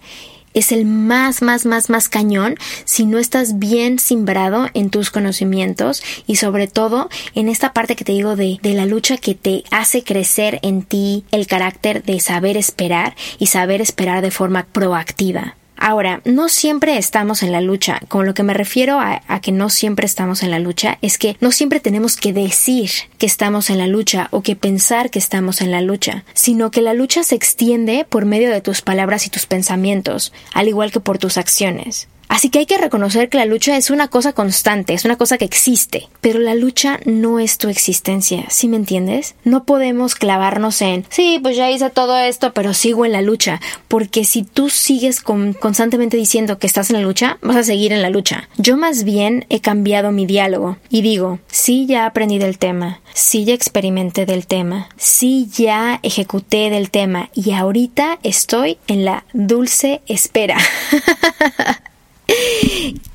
es 0.56 0.72
el 0.72 0.86
más, 0.86 1.42
más, 1.42 1.66
más, 1.66 1.88
más 1.90 2.08
cañón 2.08 2.56
si 2.84 3.06
no 3.06 3.18
estás 3.18 3.60
bien 3.60 4.00
simbrado 4.00 4.68
en 4.74 4.90
tus 4.90 5.10
conocimientos 5.10 6.02
y 6.26 6.36
sobre 6.36 6.66
todo 6.66 7.08
en 7.34 7.48
esta 7.48 7.72
parte 7.72 7.94
que 7.94 8.04
te 8.04 8.12
digo 8.12 8.34
de, 8.34 8.58
de 8.62 8.74
la 8.74 8.86
lucha 8.86 9.18
que 9.18 9.34
te 9.34 9.62
hace 9.70 10.02
crecer 10.02 10.58
en 10.62 10.82
ti 10.82 11.24
el 11.30 11.46
carácter 11.46 12.02
de 12.02 12.18
saber 12.18 12.56
esperar 12.56 13.14
y 13.38 13.46
saber 13.46 13.80
esperar 13.80 14.22
de 14.22 14.30
forma 14.30 14.66
proactiva. 14.72 15.56
Ahora, 15.76 16.22
no 16.24 16.48
siempre 16.48 16.96
estamos 16.96 17.42
en 17.42 17.52
la 17.52 17.60
lucha. 17.60 18.00
Con 18.08 18.26
lo 18.26 18.34
que 18.34 18.42
me 18.42 18.54
refiero 18.54 18.98
a, 18.98 19.20
que 19.40 19.52
no 19.52 19.68
siempre 19.68 20.06
estamos 20.06 20.42
en 20.42 20.50
la 20.50 20.58
lucha 20.58 20.98
es 21.02 21.18
que 21.18 21.36
no 21.40 21.52
siempre 21.52 21.80
tenemos 21.80 22.16
que 22.16 22.32
decir 22.32 22.90
que 23.18 23.26
estamos 23.26 23.70
en 23.70 23.78
la 23.78 23.86
lucha 23.86 24.28
o 24.30 24.42
que 24.42 24.56
pensar 24.56 25.10
que 25.10 25.18
estamos 25.18 25.60
en 25.60 25.70
la 25.70 25.82
lucha, 25.82 26.24
sino 26.34 26.70
que 26.70 26.80
la 26.80 26.94
lucha 26.94 27.22
se 27.22 27.34
extiende 27.34 28.06
por 28.08 28.24
medio 28.24 28.50
de 28.50 28.60
tus 28.60 28.80
palabras 28.80 29.26
y 29.26 29.30
tus 29.30 29.46
pensamientos, 29.46 30.32
al 30.54 30.68
igual 30.68 30.90
que 30.90 31.00
por 31.00 31.18
tus 31.18 31.36
acciones. 31.36 32.08
Así 32.28 32.50
que 32.50 32.58
hay 32.58 32.66
que 32.66 32.78
reconocer 32.78 33.28
que 33.28 33.38
la 33.38 33.46
lucha 33.46 33.76
es 33.76 33.90
una 33.90 34.08
cosa 34.08 34.32
constante, 34.32 34.94
es 34.94 35.04
una 35.04 35.16
cosa 35.16 35.38
que 35.38 35.44
existe, 35.44 36.08
pero 36.20 36.38
la 36.38 36.54
lucha 36.54 36.98
no 37.04 37.38
es 37.38 37.58
tu 37.58 37.68
existencia, 37.68 38.44
¿sí 38.48 38.68
me 38.68 38.76
entiendes? 38.76 39.34
No 39.44 39.64
podemos 39.64 40.14
clavarnos 40.14 40.82
en, 40.82 41.04
sí, 41.08 41.38
pues 41.42 41.56
ya 41.56 41.70
hice 41.70 41.88
todo 41.90 42.16
esto, 42.18 42.52
pero 42.52 42.74
sigo 42.74 43.04
en 43.04 43.12
la 43.12 43.22
lucha, 43.22 43.60
porque 43.88 44.24
si 44.24 44.42
tú 44.42 44.70
sigues 44.70 45.20
constantemente 45.20 46.16
diciendo 46.16 46.58
que 46.58 46.66
estás 46.66 46.90
en 46.90 46.96
la 46.96 47.02
lucha, 47.02 47.38
vas 47.42 47.56
a 47.56 47.64
seguir 47.64 47.92
en 47.92 48.02
la 48.02 48.10
lucha. 48.10 48.48
Yo 48.58 48.76
más 48.76 49.04
bien 49.04 49.46
he 49.48 49.60
cambiado 49.60 50.12
mi 50.12 50.26
diálogo 50.26 50.76
y 50.90 51.02
digo, 51.02 51.38
sí, 51.46 51.86
ya 51.86 52.06
aprendí 52.06 52.38
del 52.38 52.58
tema, 52.58 53.00
sí, 53.14 53.44
ya 53.44 53.54
experimenté 53.54 54.26
del 54.26 54.46
tema, 54.46 54.88
sí, 54.96 55.48
ya 55.56 56.00
ejecuté 56.02 56.70
del 56.70 56.90
tema 56.90 57.30
y 57.34 57.52
ahorita 57.52 58.18
estoy 58.22 58.78
en 58.88 59.04
la 59.04 59.24
dulce 59.32 60.02
espera. 60.06 60.58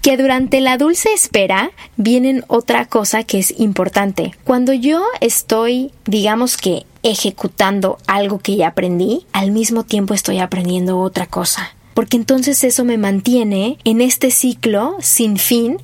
que 0.01 0.17
durante 0.17 0.61
la 0.61 0.77
dulce 0.77 1.13
espera 1.13 1.71
vienen 1.97 2.43
otra 2.47 2.85
cosa 2.85 3.23
que 3.23 3.39
es 3.39 3.59
importante. 3.59 4.33
Cuando 4.43 4.73
yo 4.73 5.03
estoy, 5.19 5.91
digamos 6.05 6.57
que, 6.57 6.85
ejecutando 7.03 7.97
algo 8.07 8.39
que 8.39 8.55
ya 8.55 8.67
aprendí, 8.67 9.25
al 9.33 9.51
mismo 9.51 9.83
tiempo 9.83 10.13
estoy 10.13 10.39
aprendiendo 10.39 10.99
otra 10.99 11.25
cosa. 11.25 11.75
Porque 11.93 12.17
entonces 12.17 12.63
eso 12.63 12.85
me 12.85 12.97
mantiene 12.97 13.77
en 13.83 14.01
este 14.01 14.31
ciclo 14.31 14.95
sin 15.01 15.37
fin 15.37 15.77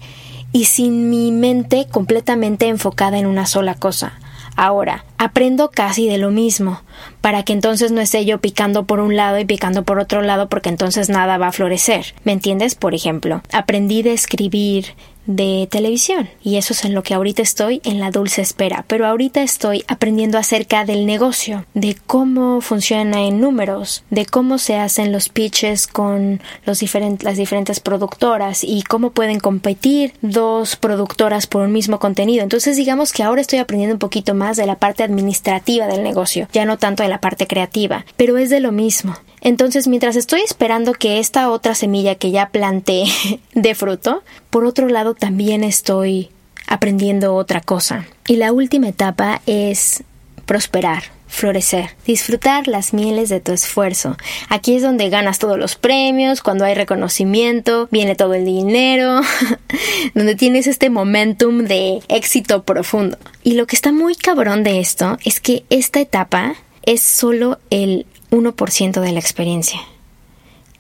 y 0.51 0.65
sin 0.65 1.09
mi 1.09 1.31
mente 1.31 1.87
completamente 1.91 2.67
enfocada 2.67 3.17
en 3.17 3.25
una 3.25 3.45
sola 3.45 3.75
cosa. 3.75 4.19
Ahora, 4.57 5.05
aprendo 5.19 5.69
casi 5.69 6.09
de 6.09 6.17
lo 6.17 6.31
mismo, 6.31 6.81
para 7.21 7.43
que 7.43 7.53
entonces 7.53 7.91
no 7.91 8.01
esté 8.01 8.25
yo 8.25 8.39
picando 8.39 8.85
por 8.85 8.99
un 8.99 9.15
lado 9.15 9.37
y 9.37 9.45
picando 9.45 9.83
por 9.83 9.99
otro 9.99 10.23
lado 10.23 10.49
porque 10.49 10.69
entonces 10.69 11.09
nada 11.09 11.37
va 11.37 11.49
a 11.49 11.51
florecer. 11.51 12.15
¿Me 12.23 12.31
entiendes? 12.31 12.73
Por 12.73 12.95
ejemplo, 12.95 13.43
aprendí 13.53 14.01
de 14.01 14.13
escribir 14.13 14.95
de 15.27 15.67
televisión. 15.69 16.29
Y 16.41 16.57
eso 16.57 16.73
es 16.73 16.83
en 16.85 16.95
lo 16.95 17.03
que 17.03 17.13
ahorita 17.13 17.41
estoy 17.41 17.81
en 17.83 17.99
la 17.99 18.09
dulce 18.09 18.41
espera. 18.41 18.83
Pero 18.87 19.05
ahorita 19.05 19.43
estoy 19.43 19.83
aprendiendo 19.87 20.37
acerca 20.37 20.85
del 20.85 21.05
negocio 21.05 21.65
de 21.73 21.95
cómo 22.07 22.61
funciona 22.61 23.21
en 23.21 23.39
números 23.39 24.03
de 24.09 24.25
cómo 24.25 24.57
se 24.57 24.75
hacen 24.75 25.11
los 25.11 25.29
pitches 25.29 25.87
con 25.87 26.41
los 26.65 26.79
diferentes 26.79 27.23
las 27.23 27.37
diferentes 27.37 27.79
productoras 27.79 28.63
y 28.63 28.83
cómo 28.83 29.11
pueden 29.11 29.39
competir 29.39 30.13
dos 30.21 30.75
productoras 30.75 31.47
por 31.47 31.61
un 31.61 31.71
mismo 31.71 31.99
contenido. 31.99 32.43
Entonces 32.43 32.77
digamos 32.77 33.11
que 33.11 33.23
ahora 33.23 33.41
estoy 33.41 33.59
aprendiendo 33.59 33.95
un 33.95 33.99
poquito 33.99 34.33
más 34.33 34.57
de 34.57 34.65
la 34.65 34.75
parte 34.75 35.03
administrativa 35.03 35.87
del 35.87 36.03
negocio 36.03 36.47
ya 36.53 36.65
no 36.65 36.77
tanto 36.77 37.03
de 37.03 37.09
la 37.09 37.19
parte 37.19 37.47
creativa 37.47 38.05
pero 38.15 38.37
es 38.37 38.49
de 38.49 38.59
lo 38.59 38.71
mismo 38.71 39.15
entonces, 39.41 39.87
mientras 39.87 40.15
estoy 40.15 40.41
esperando 40.41 40.93
que 40.93 41.19
esta 41.19 41.49
otra 41.49 41.75
semilla 41.75 42.15
que 42.15 42.31
ya 42.31 42.49
planté 42.49 43.05
dé 43.53 43.75
fruto, 43.75 44.23
por 44.49 44.65
otro 44.65 44.87
lado 44.87 45.13
también 45.13 45.63
estoy 45.63 46.29
aprendiendo 46.67 47.35
otra 47.35 47.61
cosa. 47.61 48.05
Y 48.27 48.35
la 48.37 48.51
última 48.51 48.89
etapa 48.89 49.41
es 49.45 50.03
prosperar, 50.45 51.03
florecer, 51.27 51.91
disfrutar 52.05 52.67
las 52.67 52.93
mieles 52.93 53.29
de 53.29 53.39
tu 53.39 53.51
esfuerzo. 53.51 54.17
Aquí 54.49 54.75
es 54.75 54.81
donde 54.81 55.09
ganas 55.09 55.39
todos 55.39 55.57
los 55.57 55.75
premios, 55.75 56.41
cuando 56.41 56.65
hay 56.65 56.73
reconocimiento, 56.73 57.87
viene 57.91 58.15
todo 58.15 58.33
el 58.33 58.45
dinero, 58.45 59.21
donde 60.13 60.35
tienes 60.35 60.67
este 60.67 60.89
momentum 60.89 61.59
de 61.59 61.99
éxito 62.09 62.63
profundo. 62.63 63.17
Y 63.43 63.53
lo 63.53 63.67
que 63.67 63.75
está 63.75 63.91
muy 63.91 64.15
cabrón 64.15 64.63
de 64.63 64.79
esto 64.79 65.17
es 65.23 65.39
que 65.39 65.63
esta 65.69 65.99
etapa 65.99 66.55
es 66.83 67.01
solo 67.01 67.59
el 67.69 68.05
1% 68.31 69.01
de 69.01 69.11
la 69.11 69.19
experiencia. 69.19 69.79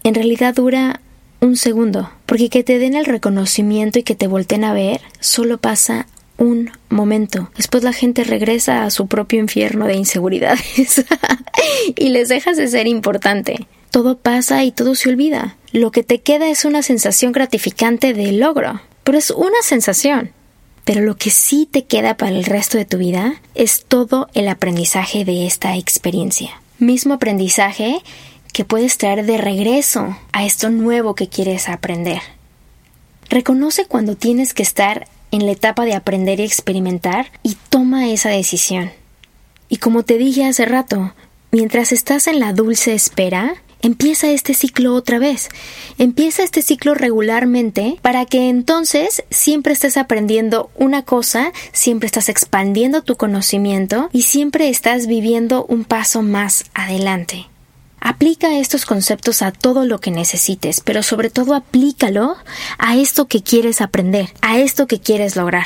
En 0.03 0.15
realidad 0.15 0.55
dura 0.55 1.01
un 1.39 1.55
segundo, 1.55 2.09
porque 2.25 2.49
que 2.49 2.63
te 2.63 2.79
den 2.79 2.95
el 2.95 3.05
reconocimiento 3.05 3.99
y 3.99 4.03
que 4.03 4.15
te 4.15 4.27
volteen 4.27 4.63
a 4.63 4.73
ver 4.73 5.01
solo 5.19 5.57
pasa 5.57 6.07
un 6.37 6.71
momento. 6.89 7.49
Después 7.55 7.83
la 7.83 7.93
gente 7.93 8.23
regresa 8.23 8.83
a 8.83 8.89
su 8.89 9.07
propio 9.07 9.39
infierno 9.39 9.85
de 9.85 9.95
inseguridades 9.95 11.05
y 11.95 12.09
les 12.09 12.29
dejas 12.29 12.57
de 12.57 12.67
ser 12.67 12.87
importante. 12.87 13.67
Todo 13.91 14.17
pasa 14.17 14.63
y 14.63 14.71
todo 14.71 14.95
se 14.95 15.09
olvida. 15.09 15.55
Lo 15.71 15.91
que 15.91 16.03
te 16.03 16.21
queda 16.21 16.49
es 16.49 16.65
una 16.65 16.83
sensación 16.83 17.31
gratificante 17.31 18.13
de 18.13 18.31
logro, 18.31 18.81
pero 19.03 19.17
es 19.17 19.31
una 19.31 19.61
sensación. 19.63 20.31
Pero 20.85 21.01
lo 21.01 21.17
que 21.17 21.31
sí 21.31 21.67
te 21.69 21.85
queda 21.85 22.15
para 22.15 22.31
el 22.31 22.45
resto 22.45 22.77
de 22.77 22.85
tu 22.85 22.97
vida 22.97 23.41
es 23.55 23.83
todo 23.85 24.29
el 24.33 24.47
aprendizaje 24.47 25.25
de 25.25 25.45
esta 25.45 25.75
experiencia 25.75 26.61
mismo 26.79 27.15
aprendizaje 27.15 28.01
que 28.53 28.65
puedes 28.65 28.97
traer 28.97 29.25
de 29.25 29.37
regreso 29.37 30.17
a 30.31 30.45
esto 30.45 30.69
nuevo 30.69 31.15
que 31.15 31.29
quieres 31.29 31.69
aprender. 31.69 32.21
Reconoce 33.29 33.85
cuando 33.85 34.15
tienes 34.15 34.53
que 34.53 34.63
estar 34.63 35.07
en 35.31 35.45
la 35.45 35.51
etapa 35.51 35.85
de 35.85 35.93
aprender 35.93 36.39
y 36.39 36.43
experimentar 36.43 37.31
y 37.43 37.57
toma 37.69 38.09
esa 38.09 38.29
decisión. 38.29 38.91
Y 39.69 39.77
como 39.77 40.03
te 40.03 40.17
dije 40.17 40.45
hace 40.45 40.65
rato, 40.65 41.13
mientras 41.51 41.91
estás 41.91 42.27
en 42.27 42.39
la 42.39 42.53
dulce 42.53 42.93
espera, 42.93 43.55
empieza 43.81 44.29
este 44.29 44.53
ciclo 44.53 44.93
otra 44.93 45.19
vez. 45.19 45.49
Empieza 45.97 46.43
este 46.43 46.61
ciclo 46.61 46.93
regularmente 46.93 47.97
para 48.01 48.25
que 48.25 48.49
entonces 48.49 49.23
siempre 49.29 49.73
estés 49.73 49.97
aprendiendo 49.97 50.69
una 50.75 51.03
cosa, 51.03 51.51
siempre 51.71 52.07
estás 52.07 52.29
expandiendo 52.29 53.01
tu 53.03 53.15
conocimiento 53.15 54.09
y 54.11 54.23
siempre 54.23 54.69
estás 54.69 55.07
viviendo 55.07 55.65
un 55.65 55.85
paso 55.85 56.21
más 56.21 56.65
adelante. 56.73 57.47
Aplica 57.99 58.57
estos 58.57 58.85
conceptos 58.85 59.41
a 59.41 59.51
todo 59.51 59.85
lo 59.85 59.99
que 59.99 60.11
necesites, 60.11 60.81
pero 60.81 61.01
sobre 61.01 61.29
todo 61.29 61.55
aplícalo 61.55 62.37
a 62.77 62.95
esto 62.95 63.27
que 63.27 63.41
quieres 63.41 63.81
aprender, 63.81 64.29
a 64.41 64.59
esto 64.59 64.85
que 64.87 64.99
quieres 64.99 65.35
lograr. 65.35 65.65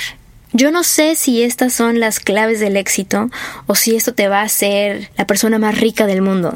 Yo 0.54 0.72
no 0.72 0.84
sé 0.84 1.16
si 1.16 1.44
estas 1.44 1.74
son 1.74 2.00
las 2.00 2.20
claves 2.20 2.60
del 2.60 2.76
éxito 2.76 3.30
o 3.68 3.76
si 3.76 3.96
esto 3.96 4.14
te 4.14 4.28
va 4.28 4.42
a 4.42 4.46
hacer 4.46 5.10
la 5.18 5.26
persona 5.26 5.60
más 5.60 5.80
rica 5.80 6.08
del 6.08 6.22
mundo. 6.22 6.54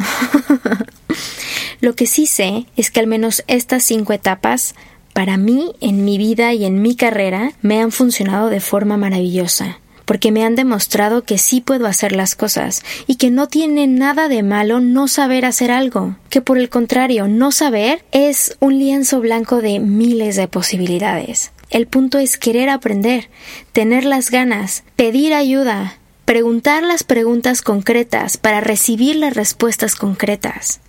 Lo 1.81 1.95
que 1.95 2.05
sí 2.05 2.25
sé 2.25 2.65
es 2.75 2.91
que 2.91 2.99
al 2.99 3.07
menos 3.07 3.43
estas 3.47 3.83
cinco 3.83 4.11
etapas 4.11 4.75
para 5.13 5.37
mí 5.37 5.73
en 5.79 6.03
mi 6.03 6.17
vida 6.17 6.53
y 6.53 6.65
en 6.65 6.81
mi 6.81 6.95
carrera 6.95 7.53
me 7.61 7.81
han 7.81 7.91
funcionado 7.91 8.49
de 8.49 8.59
forma 8.59 8.97
maravillosa 8.97 9.79
porque 10.05 10.31
me 10.31 10.45
han 10.45 10.55
demostrado 10.55 11.23
que 11.23 11.37
sí 11.37 11.61
puedo 11.61 11.87
hacer 11.87 12.15
las 12.15 12.35
cosas 12.35 12.83
y 13.07 13.15
que 13.15 13.31
no 13.31 13.47
tiene 13.47 13.87
nada 13.87 14.27
de 14.27 14.43
malo 14.43 14.79
no 14.79 15.07
saber 15.07 15.45
hacer 15.45 15.71
algo, 15.71 16.15
que 16.29 16.41
por 16.41 16.57
el 16.57 16.69
contrario, 16.69 17.27
no 17.27 17.51
saber 17.51 18.05
es 18.11 18.55
un 18.59 18.77
lienzo 18.77 19.19
blanco 19.19 19.61
de 19.61 19.79
miles 19.79 20.35
de 20.35 20.47
posibilidades. 20.47 21.51
El 21.75 21.87
punto 21.87 22.19
es 22.19 22.37
querer 22.37 22.69
aprender, 22.69 23.27
tener 23.73 24.05
las 24.05 24.31
ganas, 24.31 24.85
pedir 24.95 25.33
ayuda, 25.33 25.97
preguntar 26.23 26.83
las 26.83 27.03
preguntas 27.03 27.61
concretas 27.61 28.37
para 28.37 28.61
recibir 28.61 29.17
las 29.17 29.33
respuestas 29.33 29.97
concretas. 29.97 30.79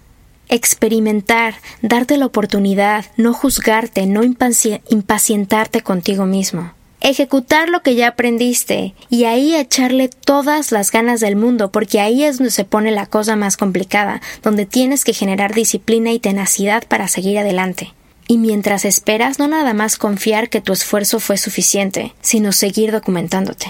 Experimentar, 0.48 1.56
darte 1.82 2.16
la 2.16 2.26
oportunidad, 2.26 3.06
no 3.16 3.34
juzgarte, 3.34 4.06
no 4.06 4.22
impacientarte 4.22 5.80
contigo 5.80 6.24
mismo. 6.24 6.72
Ejecutar 7.00 7.68
lo 7.68 7.82
que 7.82 7.96
ya 7.96 8.06
aprendiste 8.06 8.94
y 9.10 9.24
ahí 9.24 9.56
echarle 9.56 10.08
todas 10.08 10.70
las 10.70 10.92
ganas 10.92 11.18
del 11.18 11.34
mundo, 11.34 11.72
porque 11.72 11.98
ahí 11.98 12.22
es 12.22 12.38
donde 12.38 12.52
se 12.52 12.64
pone 12.64 12.92
la 12.92 13.06
cosa 13.06 13.34
más 13.34 13.56
complicada, 13.56 14.22
donde 14.44 14.66
tienes 14.66 15.02
que 15.02 15.14
generar 15.14 15.52
disciplina 15.52 16.12
y 16.12 16.20
tenacidad 16.20 16.84
para 16.86 17.08
seguir 17.08 17.38
adelante. 17.38 17.95
Y 18.28 18.38
mientras 18.38 18.84
esperas, 18.84 19.38
no 19.38 19.46
nada 19.48 19.72
más 19.72 19.96
confiar 19.96 20.48
que 20.48 20.60
tu 20.60 20.72
esfuerzo 20.72 21.20
fue 21.20 21.36
suficiente, 21.36 22.14
sino 22.20 22.52
seguir 22.52 22.90
documentándote. 22.92 23.66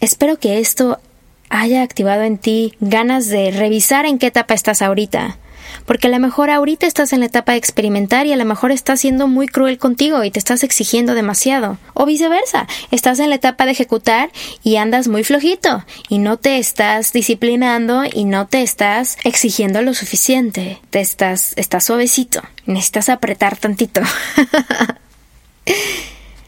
Espero 0.00 0.38
que 0.38 0.58
esto 0.58 1.00
haya 1.48 1.82
activado 1.82 2.22
en 2.22 2.38
ti 2.38 2.74
ganas 2.80 3.28
de 3.28 3.50
revisar 3.50 4.04
en 4.06 4.18
qué 4.18 4.26
etapa 4.26 4.54
estás 4.54 4.82
ahorita, 4.82 5.38
porque 5.86 6.08
a 6.08 6.10
lo 6.10 6.18
mejor 6.18 6.50
ahorita 6.50 6.86
estás 6.86 7.12
en 7.12 7.20
la 7.20 7.26
etapa 7.26 7.52
de 7.52 7.58
experimentar 7.58 8.26
y 8.26 8.32
a 8.32 8.36
lo 8.36 8.44
mejor 8.44 8.72
estás 8.72 9.00
siendo 9.00 9.26
muy 9.26 9.46
cruel 9.46 9.78
contigo 9.78 10.24
y 10.24 10.30
te 10.30 10.38
estás 10.38 10.62
exigiendo 10.62 11.14
demasiado. 11.14 11.78
O 11.94 12.06
viceversa, 12.06 12.66
estás 12.90 13.18
en 13.18 13.30
la 13.30 13.36
etapa 13.36 13.64
de 13.64 13.72
ejecutar 13.72 14.30
y 14.62 14.76
andas 14.76 15.08
muy 15.08 15.24
flojito 15.24 15.84
y 16.08 16.18
no 16.18 16.36
te 16.36 16.58
estás 16.58 17.12
disciplinando 17.12 18.02
y 18.12 18.24
no 18.24 18.46
te 18.46 18.62
estás 18.62 19.16
exigiendo 19.24 19.82
lo 19.82 19.94
suficiente. 19.94 20.78
Te 20.90 21.00
estás, 21.00 21.52
estás 21.56 21.84
suavecito. 21.84 22.42
Necesitas 22.66 23.08
apretar 23.08 23.56
tantito. 23.56 24.02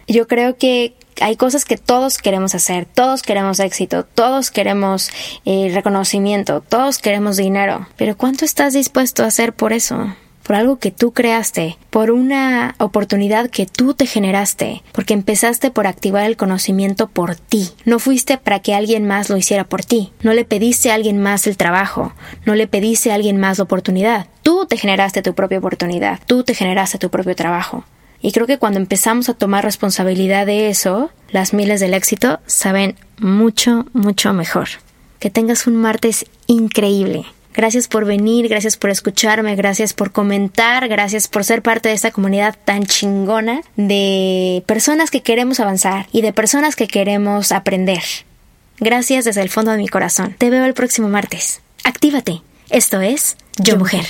Yo 0.07 0.27
creo 0.27 0.57
que 0.57 0.95
hay 1.21 1.37
cosas 1.37 1.65
que 1.65 1.77
todos 1.77 2.19
queremos 2.19 2.55
hacer, 2.55 2.87
todos 2.87 3.23
queremos 3.23 3.61
éxito, 3.61 4.05
todos 4.05 4.51
queremos 4.51 5.11
eh, 5.45 5.71
reconocimiento, 5.73 6.61
todos 6.61 6.99
queremos 6.99 7.37
dinero, 7.37 7.87
pero 7.97 8.17
¿cuánto 8.17 8.45
estás 8.45 8.73
dispuesto 8.73 9.23
a 9.23 9.27
hacer 9.27 9.53
por 9.53 9.73
eso? 9.73 10.15
por 10.51 10.57
algo 10.57 10.81
que 10.81 10.91
tú 10.91 11.13
creaste, 11.13 11.79
por 11.91 12.11
una 12.11 12.75
oportunidad 12.79 13.51
que 13.51 13.67
tú 13.67 13.95
te 13.95 14.05
generaste, 14.05 14.83
porque 14.91 15.15
empezaste 15.15 15.71
por 15.71 15.87
activar 15.87 16.25
el 16.25 16.37
conocimiento 16.37 17.07
por 17.07 17.37
ti. 17.37 17.71
No 17.85 18.01
fuiste 18.01 18.37
para 18.37 18.59
que 18.59 18.75
alguien 18.75 19.07
más 19.07 19.31
lo 19.31 19.37
hiciera 19.37 19.63
por 19.63 19.85
ti. 19.85 20.13
No 20.23 20.33
le 20.33 20.45
pediste 20.45 20.91
a 20.91 20.95
alguien 20.95 21.19
más 21.19 21.47
el 21.47 21.57
trabajo, 21.57 22.15
no 22.47 22.57
le 22.57 22.67
pediste 22.67 23.13
a 23.13 23.15
alguien 23.15 23.37
más 23.37 23.59
la 23.59 23.65
oportunidad. 23.65 24.27
Tú 24.43 24.67
te 24.67 24.77
generaste 24.77 25.23
tu 25.23 25.37
propia 25.37 25.59
oportunidad, 25.59 26.19
tú 26.27 26.43
te 26.43 26.55
generaste 26.55 26.99
tu 26.99 27.11
propio 27.11 27.37
trabajo. 27.37 27.85
Y 28.23 28.33
creo 28.33 28.47
que 28.47 28.59
cuando 28.59 28.79
empezamos 28.79 29.29
a 29.29 29.35
tomar 29.35 29.65
responsabilidad 29.65 30.47
de 30.47 30.69
eso, 30.69 31.11
las 31.31 31.55
miles 31.55 31.81
del 31.81 31.95
éxito 31.95 32.41
saben 32.47 32.97
mucho, 33.19 33.87
mucho 33.93 34.33
mejor. 34.33 34.69
Que 35.19 35.31
tengas 35.31 35.67
un 35.67 35.77
martes 35.77 36.27
increíble. 36.47 37.25
Gracias 37.53 37.89
por 37.89 38.05
venir, 38.05 38.49
gracias 38.49 38.77
por 38.77 38.91
escucharme, 38.91 39.57
gracias 39.57 39.93
por 39.93 40.13
comentar, 40.13 40.87
gracias 40.89 41.27
por 41.29 41.45
ser 41.45 41.63
parte 41.63 41.89
de 41.89 41.95
esta 41.95 42.13
comunidad 42.13 42.57
tan 42.65 42.87
chingona 42.87 43.63
de 43.77 44.63
personas 44.67 45.11
que 45.11 45.23
queremos 45.23 45.59
avanzar 45.59 46.07
y 46.13 46.23
de 46.23 46.33
personas 46.33 46.77
que 46.77 46.87
queremos 46.87 47.51
aprender. 47.51 48.03
Gracias 48.79 49.25
desde 49.25 49.43
el 49.43 49.51
fondo 49.51 49.73
de 49.73 49.79
mi 49.79 49.89
corazón. 49.89 50.35
Te 50.39 50.49
veo 50.49 50.65
el 50.65 50.75
próximo 50.75 51.09
martes. 51.09 51.61
Actívate. 51.85 52.43
Esto 52.71 53.01
es 53.01 53.37
Yo, 53.59 53.77
Mujer. 53.77 54.07